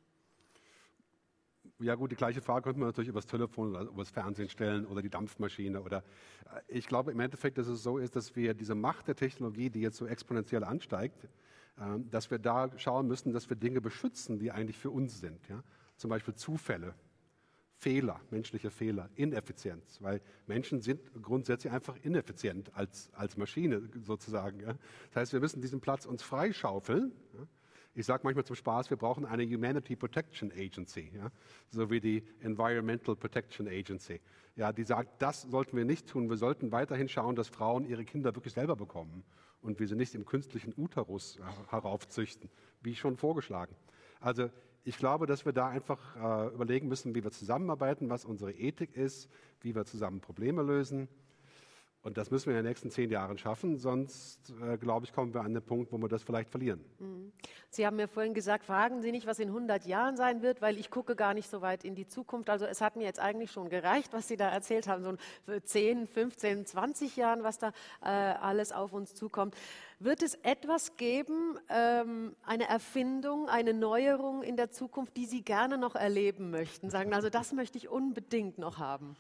[1.82, 4.50] Ja gut, die gleiche Frage könnte man natürlich über das Telefon oder über das Fernsehen
[4.50, 5.82] stellen oder die Dampfmaschine.
[5.82, 6.04] Oder
[6.46, 9.70] äh, ich glaube im Endeffekt, dass es so ist, dass wir diese Macht der Technologie,
[9.70, 11.30] die jetzt so exponentiell ansteigt,
[11.80, 15.48] ähm, dass wir da schauen müssen, dass wir Dinge beschützen, die eigentlich für uns sind.
[15.48, 15.64] Ja?
[15.96, 16.96] Zum Beispiel Zufälle
[17.80, 24.60] Fehler, menschliche Fehler, Ineffizienz, weil Menschen sind grundsätzlich einfach ineffizient als, als Maschine sozusagen.
[24.60, 24.76] Ja.
[25.12, 27.14] Das heißt, wir müssen diesen Platz uns freischaufeln.
[27.34, 27.48] Ja.
[27.96, 31.32] Ich sage manchmal zum Spaß, wir brauchen eine Humanity Protection Agency, ja,
[31.70, 34.22] so wie die Environmental Protection Agency.
[34.56, 36.30] Ja, die sagt, das sollten wir nicht tun.
[36.30, 39.24] Wir sollten weiterhin schauen, dass Frauen ihre Kinder wirklich selber bekommen
[39.62, 42.50] und wir sie nicht im künstlichen Uterus heraufzüchten,
[42.82, 43.76] wie schon vorgeschlagen.
[44.20, 44.50] Also
[44.84, 48.96] ich glaube, dass wir da einfach äh, überlegen müssen, wie wir zusammenarbeiten, was unsere Ethik
[48.96, 49.30] ist,
[49.62, 51.10] wie wir zusammen Probleme lösen.
[52.02, 55.34] Und das müssen wir in den nächsten zehn Jahren schaffen, sonst, äh, glaube ich, kommen
[55.34, 56.84] wir an den Punkt, wo wir das vielleicht verlieren.
[57.00, 57.34] Mhm.
[57.70, 60.78] Sie haben mir vorhin gesagt, fragen Sie nicht, was in 100 Jahren sein wird, weil
[60.78, 62.50] ich gucke gar nicht so weit in die Zukunft.
[62.50, 65.10] Also es hat mir jetzt eigentlich schon gereicht, was Sie da erzählt haben, so
[65.52, 69.56] in 10, 15, 20 Jahren, was da äh, alles auf uns zukommt.
[70.00, 75.78] Wird es etwas geben, ähm, eine Erfindung, eine Neuerung in der Zukunft, die Sie gerne
[75.78, 76.90] noch erleben möchten?
[76.90, 79.18] Sagen, also das möchte ich unbedingt noch haben.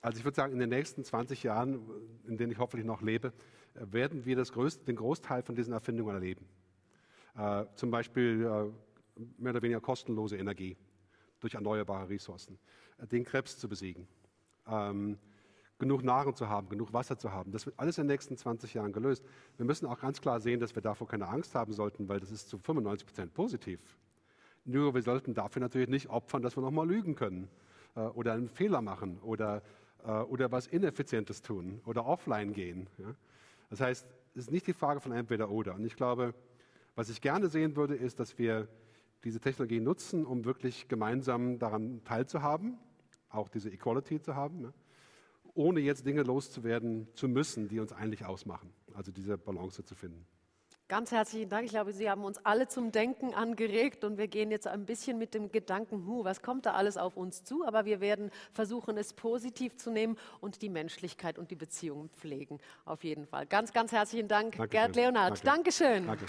[0.00, 1.80] Also ich würde sagen, in den nächsten 20 Jahren,
[2.26, 3.32] in denen ich hoffentlich noch lebe,
[3.74, 6.46] werden wir größte, den Großteil von diesen Erfindungen erleben.
[7.36, 10.76] Äh, zum Beispiel äh, mehr oder weniger kostenlose Energie
[11.40, 12.58] durch erneuerbare Ressourcen,
[12.98, 14.08] äh, den Krebs zu besiegen,
[14.66, 15.18] ähm,
[15.78, 17.52] genug Nahrung zu haben, genug Wasser zu haben.
[17.52, 19.24] Das wird alles in den nächsten 20 Jahren gelöst.
[19.56, 22.30] Wir müssen auch ganz klar sehen, dass wir davor keine Angst haben sollten, weil das
[22.30, 23.80] ist zu 95 Prozent positiv.
[24.64, 27.48] Nur wir sollten dafür natürlich nicht opfern, dass wir nochmal lügen können
[27.94, 29.62] äh, oder einen Fehler machen oder
[30.04, 32.88] oder was Ineffizientes tun oder offline gehen.
[33.70, 35.74] Das heißt, es ist nicht die Frage von entweder oder.
[35.74, 36.34] Und ich glaube,
[36.94, 38.68] was ich gerne sehen würde, ist, dass wir
[39.24, 42.78] diese Technologie nutzen, um wirklich gemeinsam daran teilzuhaben,
[43.28, 44.72] auch diese Equality zu haben, ne?
[45.54, 48.72] ohne jetzt Dinge loszuwerden zu müssen, die uns eigentlich ausmachen.
[48.94, 50.24] Also diese Balance zu finden.
[50.88, 51.66] Ganz herzlichen Dank.
[51.66, 55.18] Ich glaube, Sie haben uns alle zum Denken angeregt und wir gehen jetzt ein bisschen
[55.18, 57.66] mit dem Gedanken, hu, was kommt da alles auf uns zu?
[57.66, 62.58] Aber wir werden versuchen, es positiv zu nehmen und die Menschlichkeit und die Beziehungen pflegen.
[62.86, 63.44] Auf jeden Fall.
[63.44, 64.70] Ganz, ganz herzlichen Dank, Dankeschön.
[64.70, 65.44] Gerd Leonard.
[65.44, 65.44] Danke.
[65.44, 66.06] Dankeschön.
[66.06, 66.24] Danke.